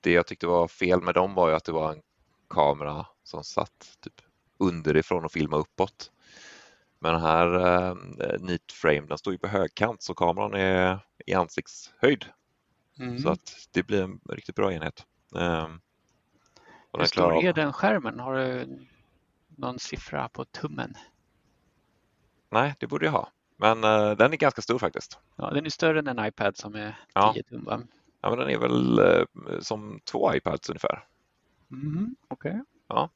Det 0.00 0.12
jag 0.12 0.26
tyckte 0.26 0.46
var 0.46 0.68
fel 0.68 1.02
med 1.02 1.14
dem 1.14 1.34
var 1.34 1.48
ju 1.48 1.54
att 1.54 1.64
det 1.64 1.72
var 1.72 1.92
en 1.92 2.00
kamera 2.50 3.06
som 3.24 3.44
satt 3.44 3.96
typ 4.00 4.14
underifrån 4.58 5.24
och 5.24 5.32
filmade 5.32 5.60
uppåt. 5.60 6.10
Men 7.02 7.12
den 7.12 7.22
här 7.22 7.54
eh, 7.54 7.94
Neat 8.40 8.72
Frame 8.72 9.00
den 9.06 9.18
står 9.18 9.32
ju 9.32 9.38
på 9.38 9.48
högkant 9.48 10.02
så 10.02 10.14
kameran 10.14 10.54
är 10.54 10.98
i 11.26 11.34
ansiktshöjd 11.34 12.24
Mm. 13.00 13.18
så 13.18 13.28
att 13.30 13.68
det 13.72 13.82
blir 13.82 14.02
en 14.02 14.20
riktigt 14.28 14.54
bra 14.56 14.72
enhet. 14.72 15.06
Och 16.90 17.00
Hur 17.00 17.06
stor 17.06 17.32
av- 17.32 17.44
är 17.44 17.52
den 17.52 17.72
skärmen? 17.72 18.20
Har 18.20 18.34
du 18.34 18.78
någon 19.56 19.78
siffra 19.78 20.28
på 20.28 20.44
tummen? 20.44 20.94
Nej, 22.50 22.74
det 22.80 22.86
borde 22.86 23.04
jag 23.04 23.12
ha. 23.12 23.28
Men 23.56 23.84
eh, 23.84 24.10
den 24.10 24.32
är 24.32 24.36
ganska 24.36 24.62
stor 24.62 24.78
faktiskt. 24.78 25.18
Ja, 25.36 25.50
den 25.50 25.66
är 25.66 25.70
större 25.70 25.98
än 25.98 26.06
en 26.06 26.26
iPad 26.26 26.56
som 26.56 26.74
är 26.74 26.98
Ja. 27.14 27.32
10 27.34 27.42
tum 27.42 27.64
va? 27.64 27.80
Ja, 28.20 28.30
men 28.30 28.38
den 28.38 28.50
är 28.50 28.58
väl 28.58 28.98
eh, 28.98 29.24
som 29.60 30.00
två 30.04 30.34
iPads 30.34 30.68
ungefär. 30.70 31.04
Mm, 31.70 32.16
Okej. 32.28 32.62
Ja. 32.88 33.10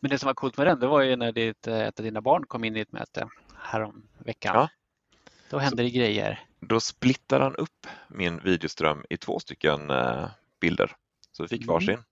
Men 0.00 0.10
det 0.10 0.18
som 0.18 0.26
var 0.26 0.34
coolt 0.34 0.56
med 0.56 0.66
den, 0.66 0.80
det 0.80 0.86
var 0.86 1.00
ju 1.00 1.16
när 1.16 1.32
ditt, 1.32 1.66
eh, 1.66 1.80
ett 1.80 1.98
av 2.00 2.04
dina 2.04 2.20
barn 2.20 2.46
kom 2.46 2.64
in 2.64 2.76
i 2.76 2.80
ett 2.80 2.92
möte 2.92 3.28
härom 3.56 4.08
veckan. 4.18 4.54
Ja. 4.54 4.68
Då 5.50 5.58
hände 5.58 5.82
det 5.82 5.90
grejer. 5.90 6.44
Då 6.60 6.80
splittar 6.80 7.40
han 7.40 7.56
upp 7.56 7.86
min 8.08 8.38
videoström 8.38 9.04
i 9.10 9.16
två 9.16 9.38
stycken 9.40 9.90
eh, 9.90 10.28
bilder. 10.60 10.96
Så 11.32 11.42
vi 11.42 11.48
fick 11.48 11.62
Mm. 11.62 11.72
varsin. 11.74 12.02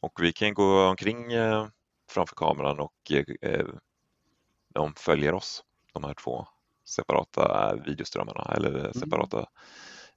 Och 0.00 0.18
vi 0.22 0.32
kan 0.32 0.54
gå 0.54 0.86
omkring 0.88 1.32
eh, 1.32 1.66
framför 2.10 2.36
kameran 2.36 2.80
och 2.80 3.12
de 4.68 4.94
följer 4.94 5.34
oss, 5.34 5.64
de 5.92 6.04
här 6.04 6.14
två 6.14 6.46
separata 6.84 7.74
videoströmmarna 7.84 8.54
eller 8.56 8.78
Mm. 8.80 8.92
separata 8.92 9.46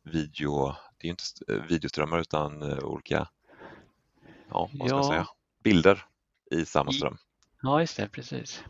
video, 0.03 0.75
det 0.97 1.03
är 1.03 1.05
ju 1.05 1.09
inte 1.09 1.21
st- 1.23 1.53
videoströmmar 1.69 2.19
utan 2.19 2.63
olika, 2.83 3.27
ja 4.49 4.69
vad 4.73 4.87
ska 4.87 4.87
Ja. 4.87 4.95
jag 4.95 5.05
säga, 5.05 5.27
bilder 5.63 6.05
i 6.51 6.65
samma 6.65 6.91
ström. 6.91 7.17
Ja, 7.61 7.79
just 7.81 7.97
det, 7.97 8.09
precis. 8.09 8.63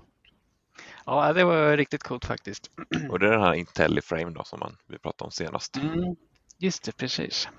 Ja, 1.06 1.34
det 1.34 1.44
var 1.44 1.78
riktigt 1.78 2.04
coolt 2.04 2.26
faktiskt. 2.26 2.72
Och 3.10 3.20
det 3.20 3.28
är 3.28 3.32
den 3.32 3.42
här 3.42 3.54
IntelliFrame 3.54 4.30
då 4.32 4.44
som 4.44 4.60
man, 4.60 4.78
vi 4.88 4.98
pratade 5.00 5.26
om 5.26 5.32
senast. 5.32 5.78
Mm, 5.78 6.16
just 6.58 6.84
det, 6.84 6.98
precis. 6.98 7.50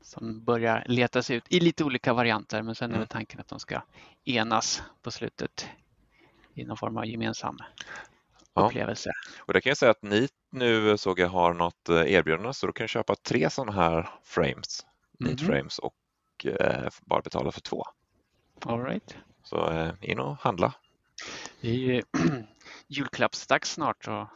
Som 0.00 0.44
börjar 0.44 0.84
letas 0.86 1.30
ut 1.30 1.44
i 1.48 1.60
lite 1.60 1.84
olika 1.84 2.12
varianter, 2.12 2.62
men 2.62 2.74
sen 2.74 2.84
är 2.90 2.94
Mm. 2.94 2.98
väl 3.00 3.08
tanken 3.08 3.40
att 3.40 3.48
de 3.48 3.60
ska 3.60 3.82
enas 4.24 4.82
på 5.02 5.10
slutet 5.10 5.68
i 6.54 6.64
någon 6.64 6.76
form 6.76 6.96
av 6.96 7.06
gemensam 7.06 7.56
Ja. 8.54 8.66
upplevelse. 8.66 9.10
Och 9.40 9.52
det 9.52 9.60
kan 9.60 9.70
jag 9.70 9.76
säga 9.76 9.90
att 9.90 10.02
ni 10.02 10.28
nu 10.52 10.98
såg 10.98 11.18
jag 11.18 11.28
har 11.28 11.54
något 11.54 11.88
eh, 11.88 12.12
erbjudande 12.12 12.54
så 12.54 12.66
då 12.66 12.72
kan 12.72 12.84
du 12.84 12.88
köpa 12.88 13.14
tre 13.16 13.50
sådana 13.50 13.72
här 13.72 14.08
frames, 14.24 14.86
Mhm. 15.20 15.36
frames 15.36 15.78
och 15.78 15.94
eh, 16.44 16.88
bara 17.06 17.20
betala 17.22 17.52
för 17.52 17.60
två. 17.60 17.84
All 18.64 18.84
right. 18.84 19.16
Så 19.48 19.70
eh, 19.70 19.92
in 20.00 20.18
och 20.18 20.36
handla. 20.36 20.74
Det 21.60 21.68
är 21.68 21.74
ju 21.74 22.02
julklappsdags 22.88 23.72
snart 23.72 24.08
och 24.08 24.26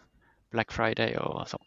Black 0.51 0.73
Friday 0.73 1.17
och 1.19 1.49
så. 1.49 1.59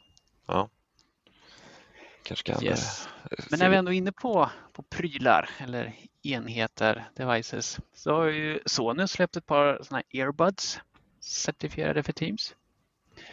Kanske 2.23 2.53
kan 2.53 2.63
Yes. 2.63 3.07
eh, 3.31 3.45
Men 3.49 3.59
när 3.59 3.69
vi 3.69 3.75
ändå 3.75 3.93
är 3.93 3.97
inne 3.97 4.11
på, 4.11 4.49
på 4.73 4.81
prylar 4.83 5.49
eller 5.59 5.95
enheter, 6.23 7.09
devices, 7.15 7.79
så 7.93 8.15
har 8.15 8.25
ju 8.25 8.59
Sony 8.65 9.07
släppt 9.07 9.35
ett 9.37 9.45
par 9.45 9.79
sådana 9.83 10.03
earbuds 10.09 10.79
certifierade 11.19 12.03
för 12.03 12.13
Teams. 12.13 12.55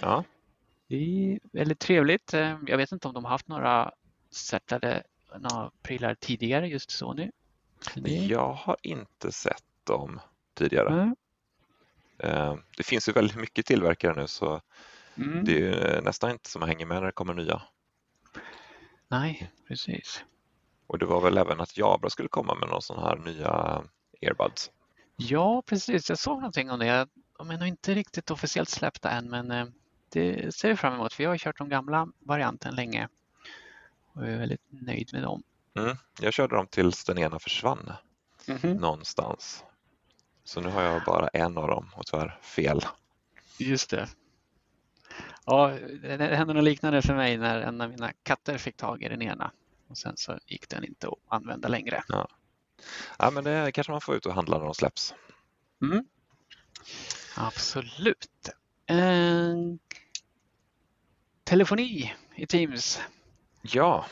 ja, 0.01 0.25
Det 0.89 0.97
är 0.97 1.39
väldigt 1.53 1.79
trevligt. 1.79 2.35
Eh, 2.35 2.59
Jag 2.67 2.77
vet 2.77 2.93
inte 2.93 3.09
om 3.09 3.15
de 3.15 3.25
har 3.25 3.31
haft 3.31 3.49
några 3.49 3.93
certade 4.31 5.03
några 5.39 5.71
prylar 5.83 6.15
tidigare, 6.15 6.69
just 6.69 6.91
Sony. 6.91 7.31
Jag 8.29 8.53
har 8.53 8.77
inte 8.83 9.33
sett 9.33 9.63
dem 9.85 10.21
tidigare. 10.55 10.89
Mm. 10.93 11.17
Eh, 12.19 12.57
Det 12.77 12.83
finns 12.83 13.09
ju 13.09 13.13
väldigt 13.13 13.37
mycket 13.37 13.67
tillverkare 13.67 14.15
nu 14.21 14.27
så 14.27 14.61
Mm. 15.15 15.45
det 15.45 15.53
är 15.53 15.95
ju 15.97 16.01
nästan 16.01 16.31
inte 16.31 16.51
som 16.51 16.63
hänga 16.63 16.87
med 16.87 16.97
när 17.01 17.07
det 17.07 17.13
kommer 17.13 17.35
nya. 17.35 17.63
Nej, 19.09 19.53
precis. 19.69 20.25
Och 20.87 20.99
det 20.99 21.07
var 21.07 21.21
väl 21.21 21.39
även 21.39 21.61
att 21.61 21.77
Jabra 21.79 22.11
skulle 22.11 22.29
komma 22.29 22.55
med 22.55 22.69
någon 22.69 22.83
sån 22.83 22.99
här 23.03 23.17
nya 23.17 23.83
earbuds. 24.21 24.71
Ja, 25.17 25.63
precis. 25.67 26.09
Jag 26.09 26.19
såg 26.19 26.37
någonting 26.37 26.71
om 26.71 26.79
det. 26.79 27.09
De 27.39 27.51
är 27.51 27.59
nog 27.59 27.69
inte 27.69 27.95
riktigt 27.95 28.31
officiellt 28.31 28.69
släppta 28.69 29.11
än, 29.11 29.31
men 29.31 29.51
eh, 29.51 29.67
det 30.09 30.55
ser 30.55 30.69
vi 30.69 30.77
fram 30.77 30.95
emot. 30.95 31.19
Jag 31.19 31.31
har 31.31 31.39
kört 31.39 31.59
de 31.59 31.69
gamla 31.69 32.09
varianten 32.19 32.75
länge 32.75 33.09
och 34.15 34.27
är 34.27 34.39
väldigt 34.39 34.63
nöjd 34.69 35.11
med 35.13 35.23
dem. 35.23 35.43
Mm. 35.79 35.97
Jag 36.21 36.33
körde 36.33 36.57
dem 36.57 36.67
tills 36.67 37.05
den 37.05 37.19
ena 37.19 37.39
försvann 37.39 37.93
Mhm. 38.47 38.73
någonstans. 38.73 39.65
Så 40.45 40.61
nu 40.61 40.69
har 40.69 40.83
jag 40.83 41.03
bara 41.05 41.29
en 41.29 41.59
av 41.59 41.69
dem 41.69 41.91
och 41.97 42.07
tyvärr 42.07 42.39
fel. 42.43 42.81
Just 43.59 43.91
det. 43.91 44.09
Ja, 45.47 45.79
det 46.03 46.37
hände 46.37 46.55
något 46.55 46.65
liknande 46.65 47.03
för 47.03 47.15
mig 47.15 47.37
när 47.39 47.61
en 47.61 47.81
av 47.81 47.91
mina 47.91 48.13
katter 48.23 48.59
fick 48.59 48.77
tag 48.77 49.03
i 49.03 49.09
den 49.09 49.23
ena. 49.23 49.53
Och 49.89 49.99
sen 49.99 50.17
så 50.17 50.39
gick 50.47 50.69
den 50.69 50.85
inte 50.85 51.09
att 51.09 51.19
använda 51.29 51.69
längre. 51.69 52.03
Ja, 53.19 53.31
men 53.33 53.45
det 53.45 53.73
kanske 53.73 53.91
man 53.93 54.01
får 54.01 54.15
ut 54.15 54.27
och 54.27 54.35
handla 54.35 54.59
när 54.59 54.65
de 54.65 54.75
släpps. 54.75 55.15
Mm. 55.83 56.05
Absolut. 57.37 58.29
Eh, 58.87 59.55
telefoni 61.45 62.15
i 62.37 62.47
Teams. 62.47 63.01
Ja, 63.63 64.07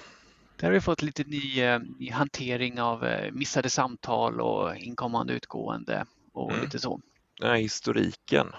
Där 0.56 0.66
har 0.66 0.72
vi 0.72 0.80
fått 0.80 1.02
lite 1.02 1.24
ny, 1.24 1.60
eh, 1.60 1.80
ny 1.98 2.10
hantering 2.10 2.80
av 2.80 3.04
eh, 3.06 3.32
missade 3.32 3.70
samtal 3.70 4.40
och 4.40 4.76
inkommande 4.76 5.32
utgående 5.32 6.06
och 6.32 6.50
Mm. 6.50 6.62
lite 6.64 6.78
så. 6.78 7.00
den 7.38 7.50
här 7.50 7.56
historiken. 7.56 8.52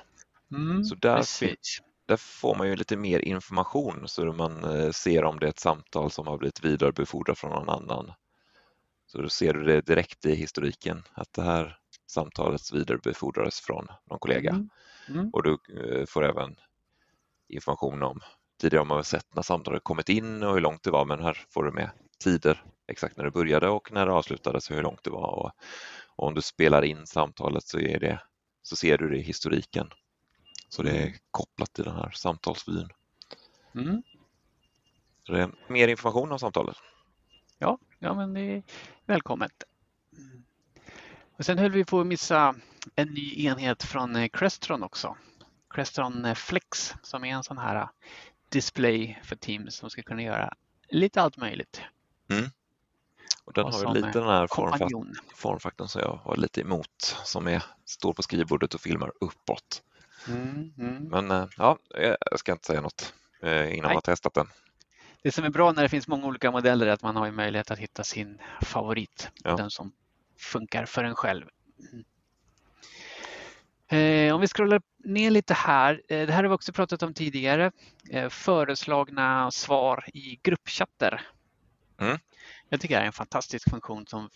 Mm, 0.51 0.83
Så 0.83 0.95
där 0.95 1.17
precis. 1.17 1.81
Där 2.07 2.17
får 2.17 2.55
man 2.55 2.67
ju 2.67 2.75
lite 2.75 2.97
mer 2.97 3.19
information 3.19 4.03
så 4.07 4.25
man 4.25 4.63
eh, 4.63 4.91
ser 4.91 5.23
om 5.23 5.39
det 5.39 5.45
är 5.45 5.49
ett 5.49 5.59
samtal 5.59 6.11
som 6.11 6.27
har 6.27 6.37
blivit 6.37 6.63
vidarebefordrat 6.65 7.39
från 7.39 7.51
någon 7.51 7.69
annan. 7.69 8.13
Så 9.05 9.21
då 9.21 9.29
ser 9.29 9.53
du 9.53 9.63
det 9.63 9.81
direkt 9.81 10.25
i 10.25 10.35
historiken 10.35 11.03
att 11.13 11.33
det 11.33 11.41
här 11.41 11.77
samtalet 12.07 12.71
vidarebefordrades 12.73 13.59
från 13.61 13.87
någon 14.09 14.19
kollega. 14.19 14.49
Mm. 14.49 14.69
Mm. 15.09 15.29
Och 15.29 15.43
du 15.43 15.51
eh, 15.51 16.05
får 16.05 16.23
även 16.25 16.55
information 17.49 18.03
om, 18.03 18.19
tidigare 18.61 18.81
har 18.81 18.85
man 18.85 18.97
väl 18.97 19.05
sett 19.05 19.35
när 19.35 19.41
samtalet 19.41 19.83
kommit 19.83 20.09
in 20.09 20.43
och 20.43 20.53
hur 20.53 20.61
långt 20.61 20.83
det 20.83 20.91
var, 20.91 21.05
men 21.05 21.23
här 21.23 21.45
får 21.49 21.63
du 21.63 21.71
med 21.71 21.89
tider, 22.23 22.63
exakt 22.87 23.17
när 23.17 23.23
det 23.23 23.31
började 23.31 23.69
och 23.69 23.91
när 23.91 24.05
det 24.05 24.11
avslutades 24.11 24.69
och 24.69 24.75
hur 24.75 24.83
långt 24.83 25.03
det 25.03 25.09
var. 25.09 25.27
Och, 25.45 25.51
och 26.21 26.27
om 26.27 26.33
du 26.33 26.41
spelar 26.41 26.81
in 26.81 27.07
samtalet 27.07 27.63
så, 27.63 27.79
är 27.79 27.99
det, 27.99 28.21
så 28.63 28.75
ser 28.75 28.97
du 28.97 29.09
det 29.09 29.17
i 29.17 29.21
historiken. 29.21 29.89
Så 30.69 30.83
det 30.83 30.91
är 30.91 31.01
Mm. 31.07 31.13
kopplat 31.31 31.73
till 31.73 31.83
den 31.83 31.95
här 31.95 32.09
samtalsvyn. 32.11 32.89
Mm. 33.75 34.03
Så 35.23 35.31
det 35.31 35.41
är 35.41 35.51
mer 35.67 35.87
information 35.87 36.31
om 36.31 36.39
samtalet. 36.39 36.77
Ja, 37.57 37.77
ja, 37.99 38.13
men 38.13 38.33
det 38.33 38.41
är 38.41 38.63
välkommet. 39.05 39.63
Mm. 40.17 40.43
Och 41.37 41.45
sen 41.45 41.57
höll 41.57 41.71
vi 41.71 41.85
på 41.85 41.99
att 41.99 42.07
missa 42.07 42.55
en 42.95 43.07
ny 43.07 43.45
enhet 43.45 43.83
från 43.83 44.15
eh, 44.15 44.29
Crestron 44.33 44.83
också. 44.83 45.17
Crestron 45.69 46.25
eh, 46.25 46.35
Flex 46.35 46.93
som 47.03 47.23
är 47.23 47.33
en 47.33 47.43
sån 47.43 47.57
här 47.57 47.75
eh, 47.75 47.89
display 48.49 49.19
för 49.23 49.35
Teams 49.35 49.75
som 49.75 49.89
ska 49.89 50.01
kunna 50.01 50.21
göra 50.21 50.53
lite 50.89 51.21
allt 51.21 51.37
möjligt. 51.37 51.81
Och 53.45 53.53
den 53.53 53.65
Och 53.65 53.73
har 53.73 53.93
lite 53.93 54.19
den 54.19 54.27
här 54.27 54.47
formfaktorn 55.35 55.87
som 55.87 56.01
jag 56.01 56.19
var 56.25 56.35
lite 56.35 56.61
emot, 56.61 57.17
som 57.23 57.47
är, 57.47 57.63
står 57.85 58.13
på 58.13 58.23
skrivbordet 58.23 58.73
och 58.73 58.81
filmar 58.81 59.11
uppåt. 59.21 59.81
Mm, 60.27 60.73
mm. 60.77 61.03
Men 61.03 61.31
eh, 61.31 61.47
ja, 61.57 61.77
jag 62.31 62.39
ska 62.39 62.51
inte 62.51 62.65
säga 62.65 62.81
något 62.81 63.13
eh, 63.41 63.49
innan 63.51 63.67
Nej. 63.67 63.81
man 63.81 63.93
har 63.93 64.01
testat 64.01 64.33
den. 64.33 64.47
Det 65.23 65.31
som 65.31 65.43
är 65.43 65.49
bra 65.49 65.71
när 65.71 65.83
det 65.83 65.89
finns 65.89 66.07
många 66.07 66.27
olika 66.27 66.51
modeller 66.51 66.87
är 66.87 66.91
att 66.91 67.03
man 67.03 67.15
har 67.15 67.31
möjlighet 67.31 67.71
att 67.71 67.79
hitta 67.79 68.03
sin 68.03 68.37
favorit. 68.61 69.29
Ja. 69.43 69.55
Den 69.55 69.69
som 69.69 69.91
funkar 70.37 70.85
för 70.85 71.03
en 71.03 71.15
själv. 71.15 71.45
Eh, 73.91 74.35
om 74.35 74.41
vi 74.41 74.47
scrollar 74.47 74.81
ner 74.97 75.31
lite 75.31 75.53
här. 75.53 76.01
Eh, 76.07 76.27
det 76.27 76.33
här 76.33 76.43
har 76.43 76.49
vi 76.49 76.55
också 76.55 76.73
pratat 76.73 77.03
om 77.03 77.13
tidigare. 77.13 77.71
Eh, 78.09 78.29
föreslagna 78.29 79.51
svar 79.51 80.05
i 80.13 80.39
gruppchatter. 80.43 81.21
Mm. 81.99 82.17
Jag 82.69 82.81
tycker 82.81 82.95
det 82.95 83.01
är 83.01 83.05
en 83.05 83.13
fantastisk 83.13 83.69
funktion 83.69 84.07
som 84.07 84.29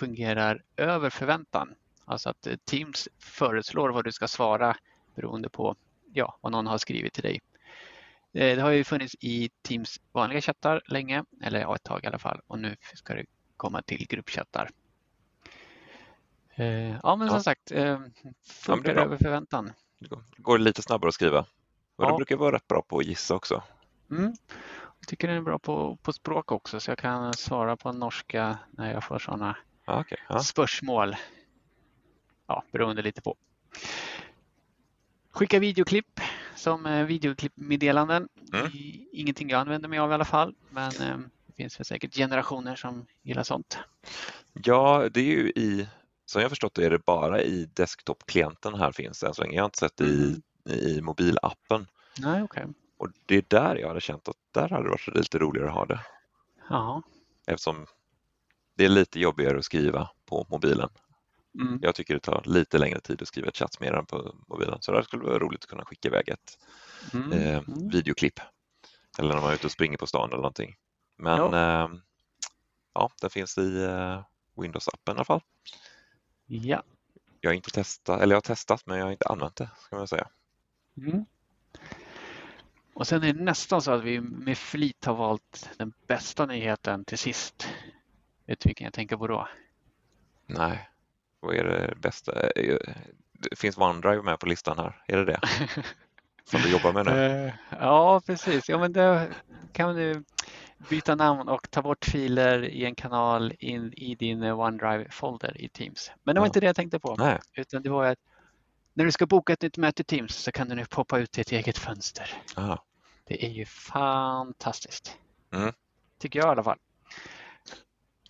fungerar 0.00 0.62
över 0.76 1.10
förväntan. 1.10 1.74
Alltså 2.04 2.30
att 2.30 2.46
eh, 2.46 2.56
Teams 2.64 3.08
föreslår 3.18 3.88
vad 3.90 4.04
du 4.04 4.12
ska 4.12 4.28
svara 4.28 4.76
beroende 5.14 5.48
på 5.48 5.76
ja, 6.12 6.38
vad 6.40 6.52
någon 6.52 6.66
har 6.66 6.78
skrivit 6.78 7.12
till 7.12 7.22
dig. 7.22 7.40
Eh, 8.32 8.56
Det 8.56 8.62
har 8.62 8.70
ju 8.70 8.84
funnits 8.84 9.16
i 9.20 9.50
Teams 9.62 10.00
vanliga 10.12 10.40
chattar 10.40 10.82
länge, 10.86 11.24
eller 11.42 11.60
ja, 11.60 11.74
ett 11.74 11.82
tag 11.82 12.04
i 12.04 12.06
alla 12.06 12.18
fall. 12.18 12.40
Och 12.46 12.58
nu 12.58 12.76
ska 12.94 13.14
det 13.14 13.24
komma 13.56 13.82
till 13.82 14.06
gruppchattar. 14.06 14.70
Eh, 16.54 16.96
Ja, 17.02 17.16
men 17.16 17.28
som 17.28 17.36
Ja. 17.36 17.42
sagt, 17.42 17.70
eh, 17.72 18.00
funkar 18.46 18.94
bra. 18.94 19.04
över 19.04 19.16
förväntan. 19.16 19.72
Det 19.98 20.08
går- 20.36 20.58
lite 20.58 20.82
snabbare 20.82 21.08
att 21.08 21.14
skriva. 21.14 21.38
Och 21.96 22.04
Ja. 22.04 22.10
du 22.10 22.16
brukar 22.16 22.36
vara 22.36 22.56
rätt 22.56 22.68
bra 22.68 22.82
på 22.82 22.98
att 22.98 23.04
gissa 23.06 23.34
också. 23.34 23.62
Mm. 24.10 24.32
Jag 25.00 25.08
tycker 25.08 25.28
den 25.28 25.36
är 25.36 25.42
bra 25.42 25.58
på, 25.58 25.96
på 26.02 26.12
språk 26.12 26.52
också, 26.52 26.80
så 26.80 26.90
jag 26.90 26.98
kan 26.98 27.34
svara 27.34 27.76
på 27.76 27.92
norska 27.92 28.58
när 28.70 28.92
jag 28.92 29.04
får 29.04 29.18
sådana 29.18 29.56
okej. 29.84 30.18
ja. 30.28 30.38
spörsmål. 30.38 31.16
Ja, 32.46 32.64
beroende 32.72 33.02
lite 33.02 33.22
på. 33.22 33.36
Skicka 35.30 35.58
videoklipp 35.58 36.20
som 36.56 36.86
eh, 36.86 37.04
videoklippmeddelanden. 37.04 38.28
Mm. 38.52 38.70
Ingenting 39.12 39.50
jag 39.50 39.60
använder 39.60 39.88
mig 39.88 39.98
av 39.98 40.10
i 40.10 40.14
alla 40.14 40.24
fall, 40.24 40.54
men 40.70 40.92
eh, 41.00 41.18
det 41.46 41.52
finns 41.56 41.80
väl 41.80 41.84
säkert 41.84 42.14
generationer 42.14 42.76
som 42.76 43.06
gillar 43.22 43.42
sånt. 43.42 43.78
ja, 44.52 45.08
det 45.12 45.20
är 45.20 45.24
ju 45.24 45.48
i, 45.48 45.88
som 46.26 46.42
jag 46.42 46.50
förstått 46.50 46.74
det 46.74 46.84
är 46.84 46.90
det 46.90 46.98
bara 46.98 47.42
i 47.42 47.64
desktop-klienten 47.74 48.74
här 48.74 48.92
finns 48.92 49.20
det 49.20 49.26
än 49.26 49.34
så 49.34 49.42
länge. 49.42 49.54
Jag 49.54 49.62
har 49.62 49.68
inte 49.68 49.78
sett 49.78 49.96
det 49.96 50.04
i, 50.04 50.42
i 50.70 51.00
mobilappen. 51.00 51.86
Nej, 52.18 52.42
okej. 52.42 52.66
Och 52.98 53.08
det 53.26 53.36
är 53.36 53.44
där 53.48 53.76
jag 53.76 53.88
hade 53.88 54.00
känt 54.00 54.28
att 54.28 54.36
där 54.52 54.68
hade 54.68 54.82
det 54.84 54.90
varit 54.90 55.16
lite 55.16 55.38
roligare 55.38 55.68
att 55.68 55.74
ha 55.74 55.86
det. 55.86 56.00
Ja. 56.68 57.02
Eftersom 57.46 57.86
det 58.74 58.84
är 58.84 58.88
lite 58.88 59.20
jobbigare 59.20 59.58
att 59.58 59.64
skriva 59.64 60.10
på 60.26 60.46
mobilen. 60.50 60.88
Mm. 61.60 61.78
Jag 61.82 61.94
tycker 61.94 62.14
det 62.14 62.20
tar 62.20 62.42
lite 62.44 62.78
längre 62.78 63.00
tid 63.00 63.22
att 63.22 63.28
skriva 63.28 63.48
ett 63.48 63.56
chatsmeddelande 63.56 64.06
på 64.10 64.34
mobilen. 64.48 64.78
Så 64.80 64.92
det 64.92 65.04
skulle 65.04 65.24
vara 65.24 65.38
roligt 65.38 65.64
att 65.64 65.70
kunna 65.70 65.84
skicka 65.84 66.08
iväg 66.08 66.28
ett 66.28 66.58
Mm. 67.14 67.32
eh, 67.32 67.58
Mm. 67.68 67.88
videoklipp. 67.88 68.40
Eller 69.18 69.34
när 69.34 69.40
man 69.40 69.50
är 69.50 69.54
ute 69.54 69.66
och 69.66 69.72
springer 69.72 69.96
på 69.98 70.06
stan 70.06 70.28
eller 70.28 70.36
någonting. 70.36 70.76
Men 71.16 71.38
ja, 71.38 71.84
eh, 71.84 71.88
ja 72.94 73.10
det 73.20 73.30
finns 73.30 73.58
i 73.58 73.82
eh, 73.84 74.22
Windows-appen 74.56 75.08
i 75.08 75.10
alla 75.10 75.24
fall. 75.24 75.40
Ja. 76.46 76.82
Jag 77.40 77.50
har 77.50 77.54
inte 77.54 77.70
testat, 77.70 78.20
eller 78.20 78.34
jag 78.34 78.36
har 78.36 78.40
testat 78.42 78.82
men 78.86 78.98
jag 78.98 79.04
har 79.04 79.12
inte 79.12 79.28
använt 79.28 79.56
det 79.56 79.70
ska 79.78 79.96
man 79.96 80.08
säga. 80.08 80.28
Mm. 80.96 81.24
Och 82.98 83.06
sen 83.06 83.22
är 83.22 83.32
det 83.32 83.42
nästan 83.44 83.82
så 83.82 83.92
att 83.92 84.04
vi 84.04 84.20
med 84.20 84.58
flit 84.58 85.04
har 85.04 85.14
valt 85.14 85.70
den 85.76 85.92
bästa 86.06 86.46
nyheten 86.46 87.04
till 87.04 87.18
sist. 87.18 87.68
Vet 88.46 88.60
du 88.60 88.68
vilken 88.68 88.84
jag 88.84 88.92
tänker 88.94 89.16
på 89.16 89.26
då? 89.26 89.48
Nej, 90.46 90.88
vad 91.40 91.54
är 91.54 91.64
det 91.64 91.94
bästa? 91.96 92.50
Eh, 92.50 92.76
Det 93.32 93.58
finns 93.58 93.78
OneDrive 93.78 94.22
med 94.22 94.38
på 94.40 94.46
listan 94.46 94.78
här, 94.78 95.02
är 95.06 95.16
det 95.16 95.24
det? 95.24 95.40
Som 96.44 96.60
du 96.60 96.70
jobbar 96.72 96.92
med 96.92 97.06
nu? 97.06 97.46
Eh, 97.46 97.52
Ja, 97.80 98.20
precis. 98.26 98.68
Ja, 98.68 98.78
men 98.78 98.92
då 98.92 99.26
kan 99.72 99.94
du 99.96 100.24
byta 100.90 101.14
namn 101.14 101.48
och 101.48 101.70
ta 101.70 101.82
bort 101.82 102.04
filer 102.04 102.64
i 102.64 102.84
en 102.84 102.94
kanal 102.94 103.52
in 103.58 103.92
i 103.92 104.14
din 104.14 104.42
OneDrive-folder 104.42 105.60
i 105.60 105.68
Teams. 105.68 106.10
Men 106.22 106.34
det 106.34 106.40
var 106.40 106.46
Ja. 106.46 106.48
inte 106.48 106.60
det 106.60 106.66
jag 106.66 106.76
tänkte 106.76 106.98
på, 107.00 107.16
Nej, 107.18 107.38
utan 107.54 107.82
det 107.82 107.90
var 107.90 108.04
att 108.04 108.18
när 108.98 109.04
du 109.04 109.12
ska 109.12 109.26
boka 109.26 109.52
ett 109.52 109.62
nytt 109.62 109.76
möte 109.76 110.02
i 110.02 110.04
Teams 110.04 110.36
så 110.36 110.52
kan 110.52 110.68
du 110.68 110.74
nu 110.74 110.84
poppa 110.84 111.18
ut 111.18 111.38
i 111.38 111.40
ett 111.40 111.52
eget 111.52 111.78
fönster. 111.78 112.42
aha. 112.56 112.84
Det 113.24 113.44
är 113.46 113.50
ju 113.50 113.64
fantastiskt. 113.66 115.16
Mm. 115.52 115.72
Tycker 116.18 116.38
jag 116.38 116.46
i 116.46 116.50
alla 116.50 116.62
fall. 116.64 116.78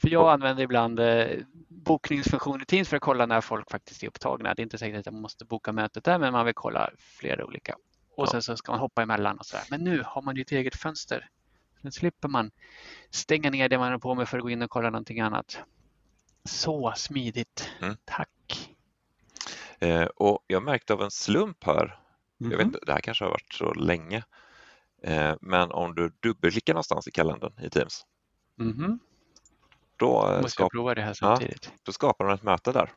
För 0.00 0.08
jag 0.08 0.30
använder 0.32 0.62
ibland 0.62 1.00
eh, 1.00 1.26
bokningsfunktion 1.68 2.62
i 2.62 2.64
Teams 2.64 2.88
för 2.88 2.96
att 2.96 3.02
kolla 3.02 3.26
när 3.26 3.40
folk 3.40 3.70
faktiskt 3.70 4.02
är 4.02 4.06
upptagna. 4.06 4.54
Det 4.54 4.60
är 4.60 4.64
inte 4.64 4.78
säkert 4.78 5.06
att 5.06 5.12
man 5.12 5.22
måste 5.22 5.44
boka 5.44 5.72
mötet 5.72 6.04
där, 6.04 6.18
men 6.18 6.32
man 6.32 6.44
vill 6.46 6.54
kolla 6.54 6.90
flera 6.98 7.44
olika. 7.44 7.74
Och 8.16 8.26
Ja. 8.26 8.30
sen 8.30 8.42
så 8.42 8.56
ska 8.56 8.72
man 8.72 8.80
hoppa 8.80 9.02
emellan 9.02 9.38
och 9.38 9.46
sådär. 9.46 9.64
Men 9.70 9.84
nu 9.84 10.02
har 10.06 10.22
man 10.22 10.36
ju 10.36 10.42
ett 10.42 10.52
eget 10.52 10.76
fönster. 10.76 11.28
Nu 11.80 11.90
slipper 11.90 12.28
man 12.28 12.50
stänga 13.10 13.50
ner 13.50 13.68
det 13.68 13.78
man 13.78 13.92
är 13.92 13.98
på 13.98 14.14
med 14.14 14.28
för 14.28 14.38
att 14.38 14.42
gå 14.42 14.50
in 14.50 14.62
och 14.62 14.70
kolla 14.70 14.90
någonting 14.90 15.20
annat. 15.20 15.58
Så 16.44 16.92
smidigt. 16.96 17.70
Mm. 17.82 17.96
Tack. 18.04 18.74
Eh, 19.80 20.06
och 20.06 20.44
jag 20.46 20.62
märkte 20.62 20.92
av 20.92 21.02
en 21.02 21.10
slump 21.10 21.64
här, 21.64 22.00
jag 22.38 22.48
vet 22.48 22.58
Mhm. 22.58 22.66
inte, 22.66 22.78
det 22.86 22.92
här 22.92 23.00
kanske 23.00 23.24
har 23.24 23.30
varit 23.30 23.52
så 23.52 23.74
länge, 23.74 24.24
eh, 25.02 25.34
men 25.40 25.70
om 25.70 25.94
du 25.94 26.12
dubbelklickar 26.22 26.74
någonstans 26.74 27.08
i 27.08 27.10
kalendern 27.10 27.52
i 27.64 27.70
Teams, 27.70 28.06
Mhm. 28.56 28.98
då, 29.96 30.12
Måste 30.22 30.40
jag 30.42 30.50
skap, 30.50 30.72
prova 30.72 30.94
det 30.94 31.02
här 31.02 31.14
samtidigt. 31.14 31.72
då 31.82 31.92
skapar 31.92 32.24
den 32.24 32.34
ett 32.34 32.42
möte 32.42 32.72
där. 32.72 32.92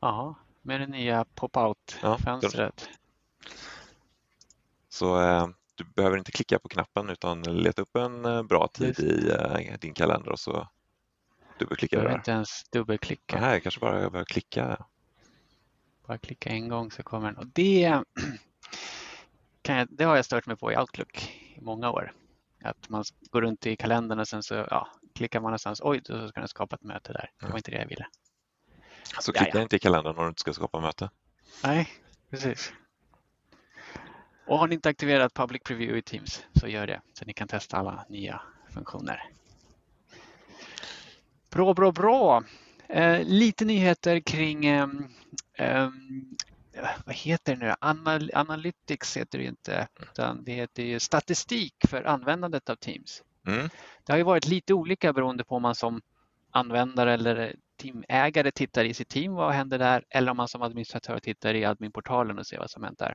Ja, 0.00 0.34
med 0.62 0.80
det 0.80 0.86
nya 0.86 1.16
Ja, 1.16 1.24
pop-out-fönstret. 1.34 2.88
Så 4.88 5.20
eh, 5.20 5.48
du 5.74 5.84
behöver 5.84 6.16
inte 6.18 6.32
klicka 6.32 6.58
på 6.58 6.68
knappen 6.68 7.10
utan 7.10 7.42
leta 7.42 7.82
upp 7.82 7.96
en 7.96 8.24
eh, 8.24 8.42
bra 8.42 8.68
tid 8.68 8.86
Just 8.88 9.00
i 9.00 9.30
eh, 9.30 9.78
din 9.80 9.94
kalender 9.94 10.32
och 10.32 10.40
så 10.40 10.68
dubbelklickar 11.58 11.96
du 11.96 12.02
behöver 12.02 12.10
där. 12.10 12.18
inte 12.20 12.30
ens 12.30 12.64
dubbelklicka. 12.70 13.40
Nej, 13.40 13.60
kanske 13.60 13.80
bara 13.80 13.92
behöver 13.92 14.24
klicka. 14.24 14.86
Bara 16.06 16.18
klicka 16.18 16.50
en 16.50 16.68
gång 16.68 16.90
så 16.90 17.02
kommer 17.02 17.26
den. 17.26 17.36
Och 17.36 17.46
det, 17.46 18.02
kan 19.62 19.76
jag, 19.76 19.88
det 19.90 20.04
har 20.04 20.16
jag 20.16 20.24
stört 20.24 20.46
mig 20.46 20.56
på 20.56 20.72
i 20.72 20.76
Outlook 20.76 21.30
i 21.56 21.60
många 21.60 21.90
år. 21.90 22.12
Att 22.62 22.88
man 22.88 23.04
går 23.30 23.42
runt 23.42 23.66
i 23.66 23.76
kalendern 23.76 24.18
och 24.18 24.28
sen 24.28 24.42
så 24.42 24.54
ja, 24.54 24.88
klickar 25.14 25.40
man 25.40 25.50
någonstans. 25.50 25.80
Oj, 25.84 26.00
då 26.04 26.28
ska 26.28 26.40
den 26.40 26.48
skapa 26.48 26.76
ett 26.76 26.82
möte 26.82 27.12
där. 27.12 27.30
Det 27.40 27.46
var 27.46 27.56
inte 27.56 27.70
det 27.70 27.78
jag 27.78 27.86
ville. 27.86 28.06
Så 29.20 29.32
klicka 29.32 29.58
ja. 29.58 29.62
inte 29.62 29.76
i 29.76 29.78
kalendern 29.78 30.16
om 30.16 30.24
du 30.24 30.28
inte 30.28 30.40
ska 30.40 30.52
skapa 30.52 30.80
möte. 30.80 31.10
Nej, 31.64 31.88
precis. 32.30 32.72
Och 34.46 34.58
har 34.58 34.68
ni 34.68 34.74
inte 34.74 34.88
aktiverat 34.88 35.34
Public 35.34 35.62
Preview 35.62 35.98
i 35.98 36.02
Teams 36.02 36.44
så 36.60 36.68
gör 36.68 36.86
det 36.86 37.00
så 37.12 37.24
ni 37.24 37.32
kan 37.32 37.48
testa 37.48 37.76
alla 37.76 38.04
nya 38.08 38.40
funktioner. 38.74 39.30
Bra, 41.58 41.74
bra, 41.74 41.92
bra. 41.92 42.42
Eh, 42.88 43.24
lite 43.24 43.64
nyheter 43.64 44.20
kring 44.20 44.66
eh, 44.66 44.88
eh, 45.54 45.88
vad 47.04 47.14
heter 47.14 47.56
det 47.56 47.66
nu? 47.66 47.74
Anal 47.80 48.30
Analytics 48.34 49.16
heter 49.16 49.38
det 49.38 49.44
inte, 49.44 49.88
utan 50.02 50.44
det 50.44 50.52
heter 50.52 50.82
ju 50.82 51.00
statistik 51.00 51.74
för 51.88 52.04
användandet 52.04 52.70
av 52.70 52.76
Teams. 52.76 53.22
Mm. 53.46 53.68
Det 54.04 54.12
har 54.12 54.16
ju 54.16 54.22
varit 54.22 54.46
lite 54.46 54.74
olika 54.74 55.12
beroende 55.12 55.44
på 55.44 55.56
om 55.56 55.62
man 55.62 55.74
som 55.74 56.00
användare 56.50 57.14
eller 57.14 57.56
teamägare 57.76 58.50
tittar 58.50 58.84
i 58.84 58.94
sitt 58.94 59.08
team, 59.08 59.34
vad 59.34 59.52
händer 59.52 59.78
där? 59.78 60.04
Eller 60.08 60.30
om 60.30 60.36
man 60.36 60.48
som 60.48 60.62
administratör 60.62 61.18
tittar 61.18 61.54
i 61.54 61.64
adminportalen 61.64 62.38
och 62.38 62.46
ser 62.46 62.58
vad 62.58 62.70
som 62.70 62.82
hänt 62.82 62.98
där. 62.98 63.14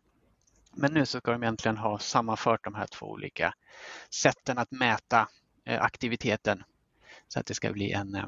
Men 0.72 0.94
nu 0.94 1.06
så 1.06 1.18
ska 1.18 1.32
de 1.32 1.44
egentligen 1.44 1.78
ha 1.78 2.00
sammanfört 2.00 2.64
de 2.64 2.76
här 2.76 2.88
två 2.88 3.06
olika 3.06 3.54
sätten 4.10 4.58
att 4.58 4.72
mäta 4.72 5.28
eh, 5.66 5.82
aktiviteten 5.82 6.64
så 7.28 7.40
att 7.40 7.46
det 7.46 7.54
ska 7.54 7.72
bli 7.72 7.92
en 7.92 8.16
eh, 8.16 8.26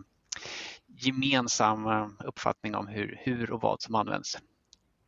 gemensam 0.87 1.87
eh, 1.87 2.07
uppfattning 2.25 2.75
om 2.75 2.87
hur, 2.87 3.19
hur 3.23 3.51
och 3.51 3.61
vad 3.61 3.81
som 3.81 3.95
används. 3.95 4.37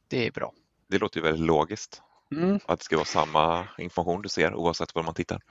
Det 0.08 0.28
är 0.28 0.32
bra. 0.32 0.54
Det 0.88 0.98
låter 0.98 1.20
ju 1.20 1.24
väldigt 1.24 1.48
logiskt. 1.48 2.02
Mm. 2.32 2.60
Att 2.66 2.80
det 2.80 2.86
ska 2.86 2.96
vara 2.96 3.06
samma 3.06 3.68
information 3.78 4.22
du 4.22 4.30
ser 4.30 4.56
oavsett 4.56 4.96
var 4.96 5.04
man 5.04 5.14
tittar. 5.14 5.42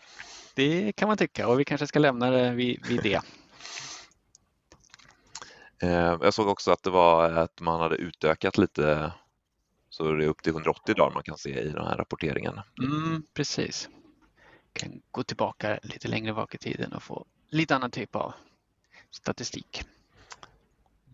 Det 0.55 0.93
kan 0.93 1.09
man 1.09 1.17
tycka 1.17 1.49
och 1.49 1.61
vi 1.61 1.65
kanske 1.65 1.87
ska 1.87 1.99
lämna 1.99 2.31
det 2.31 2.51
vid, 2.51 2.87
vid 2.87 3.03
det. 3.03 3.21
Eh, 5.83 6.19
jag 6.23 6.35
såg 6.35 6.49
också 6.49 6.73
att 6.73 6.83
det 6.83 6.91
var 6.91 7.31
att 7.31 7.61
man 7.61 7.81
hade 7.81 7.97
utökat 7.97 8.59
lite 8.59 9.13
så 9.91 10.13
det 10.13 10.25
är 10.25 10.29
upp 10.29 10.43
till 10.43 10.53
180 10.53 10.95
dagar 10.95 11.15
man 11.15 11.23
kan 11.23 11.39
se 11.39 11.61
i 11.61 11.69
den 11.69 11.87
här 11.87 11.97
rapporteringen. 11.97 12.61
Mm, 12.83 13.23
precis. 13.35 13.89
Kan 14.73 15.03
gå 15.11 15.23
tillbaka 15.23 15.79
lite 15.83 16.09
längre 16.09 16.35
bak 16.35 16.55
i 16.55 16.59
tiden 16.59 16.93
och 16.93 17.03
få 17.03 17.27
lite 17.49 17.75
annan 17.77 17.91
typ 17.91 18.17
av 18.17 18.33
statistik. 19.11 19.83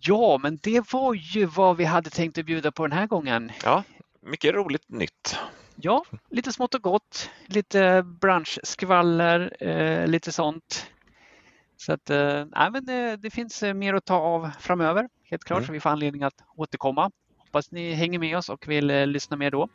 Ja, 0.00 0.38
men 0.42 0.58
det 0.62 0.92
var 0.92 1.14
ju 1.14 1.46
vad 1.46 1.76
vi 1.76 1.84
hade 1.84 2.10
tänkt 2.10 2.38
att 2.38 2.46
bjuda 2.46 2.72
på 2.72 2.86
den 2.86 2.98
här 2.98 3.06
gången. 3.06 3.52
Ja, 3.64 3.84
mycket 4.20 4.54
roligt 4.54 4.88
nytt. 4.88 5.38
Ja, 5.76 6.04
lite 6.28 6.52
smått 6.52 6.74
och 6.74 6.82
gott, 6.82 7.30
lite 7.46 8.02
branschskvaller, 8.02 9.56
eh, 9.60 10.06
lite 10.06 10.32
sånt. 10.32 10.86
Så 11.76 11.92
att, 11.92 12.10
eh, 12.10 12.44
men 12.72 12.84
det, 12.84 13.16
det 13.16 13.30
finns 13.30 13.62
eh, 13.62 13.74
mer 13.74 13.94
att 13.94 14.04
ta 14.04 14.16
av 14.16 14.50
framöver, 14.60 15.08
helt 15.24 15.44
klart, 15.44 15.58
Mm. 15.58 15.66
så 15.66 15.72
vi 15.72 15.80
får 15.80 15.90
anledning 15.90 16.22
att 16.22 16.34
återkomma. 16.56 17.10
Hoppas 17.38 17.70
ni 17.70 17.92
hänger 17.92 18.18
med 18.18 18.36
oss 18.38 18.48
och 18.48 18.68
vill 18.68 18.90
eh, 18.90 19.06
lyssna 19.06 19.36
mer 19.36 19.50
då. 19.50 19.68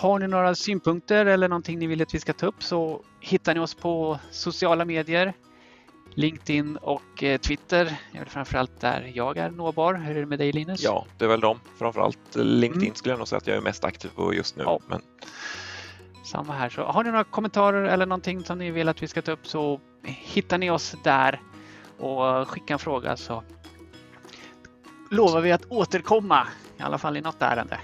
Har 0.00 0.18
ni 0.18 0.26
några 0.26 0.54
synpunkter 0.54 1.26
eller 1.26 1.48
någonting 1.48 1.78
ni 1.78 1.86
vill 1.86 2.02
att 2.02 2.14
vi 2.14 2.20
ska 2.20 2.32
ta 2.32 2.46
upp 2.46 2.62
så 2.62 3.02
hittar 3.20 3.54
ni 3.54 3.60
oss 3.60 3.74
på 3.74 4.18
sociala 4.30 4.84
medier. 4.84 5.32
LinkedIn 6.14 6.76
och 6.76 7.22
eh, 7.22 7.38
Twitter. 7.38 7.84
Det 7.84 8.18
är 8.18 8.20
väl 8.20 8.28
framförallt 8.28 8.80
där 8.80 9.12
jag 9.14 9.36
är 9.36 9.50
nåbar. 9.50 9.94
Hur 9.94 10.16
är 10.16 10.20
det 10.20 10.26
med 10.26 10.38
dig 10.38 10.52
Linus? 10.52 10.82
Ja, 10.82 11.06
det 11.18 11.24
är 11.24 11.28
väl 11.28 11.40
de. 11.40 11.60
Framförallt 11.78 12.18
LinkedIn 12.36 12.82
Mm. 12.82 12.94
skulle 12.94 13.12
jag 13.12 13.18
nog 13.18 13.28
säga 13.28 13.36
att 13.38 13.46
jag 13.46 13.56
är 13.56 13.60
mest 13.60 13.84
aktiv 13.84 14.10
på 14.14 14.34
just 14.34 14.56
nu. 14.56 14.62
Ja. 14.62 14.78
Men 14.88 15.02
Samma 16.24 16.52
här. 16.52 16.68
Så 16.68 16.82
har 16.82 17.04
ni 17.04 17.10
några 17.10 17.24
kommentarer 17.24 17.84
eller 17.84 18.06
någonting 18.06 18.44
som 18.44 18.58
ni 18.58 18.70
vill 18.70 18.88
att 18.88 19.02
vi 19.02 19.08
ska 19.08 19.22
ta 19.22 19.32
upp 19.32 19.46
så 19.46 19.80
hittar 20.04 20.58
ni 20.58 20.70
oss 20.70 20.94
där 21.04 21.40
och 21.98 22.48
skicka 22.48 22.72
en 22.72 22.78
fråga 22.78 23.16
så 23.16 23.42
lovar 25.10 25.40
vi 25.40 25.52
att 25.52 25.64
återkomma 25.68 26.46
i 26.78 26.82
alla 26.82 26.98
fall 26.98 27.16
i 27.16 27.20
något 27.20 27.42
ärende. 27.42 27.78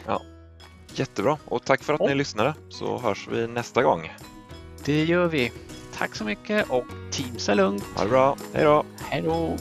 Jättebra 0.98 1.38
och 1.44 1.64
tack 1.64 1.82
för 1.82 1.94
att 1.94 2.00
ni 2.00 2.14
lyssnade 2.14 2.54
så 2.68 2.98
hörs 2.98 3.28
vi 3.32 3.46
nästa 3.46 3.82
gång. 3.82 4.12
Det 4.84 5.04
gör 5.04 5.26
vi. 5.26 5.52
Tack 5.98 6.14
så 6.14 6.24
mycket 6.24 6.70
och 6.70 6.84
Teams 7.10 7.48
är 7.48 7.54
lugnt. 7.54 7.84
Ha 7.96 8.02
det 8.04 8.10
bra. 8.10 8.36
Hej 8.52 8.64
då! 8.64 8.84
Hej 9.10 9.22
då! 9.22 9.56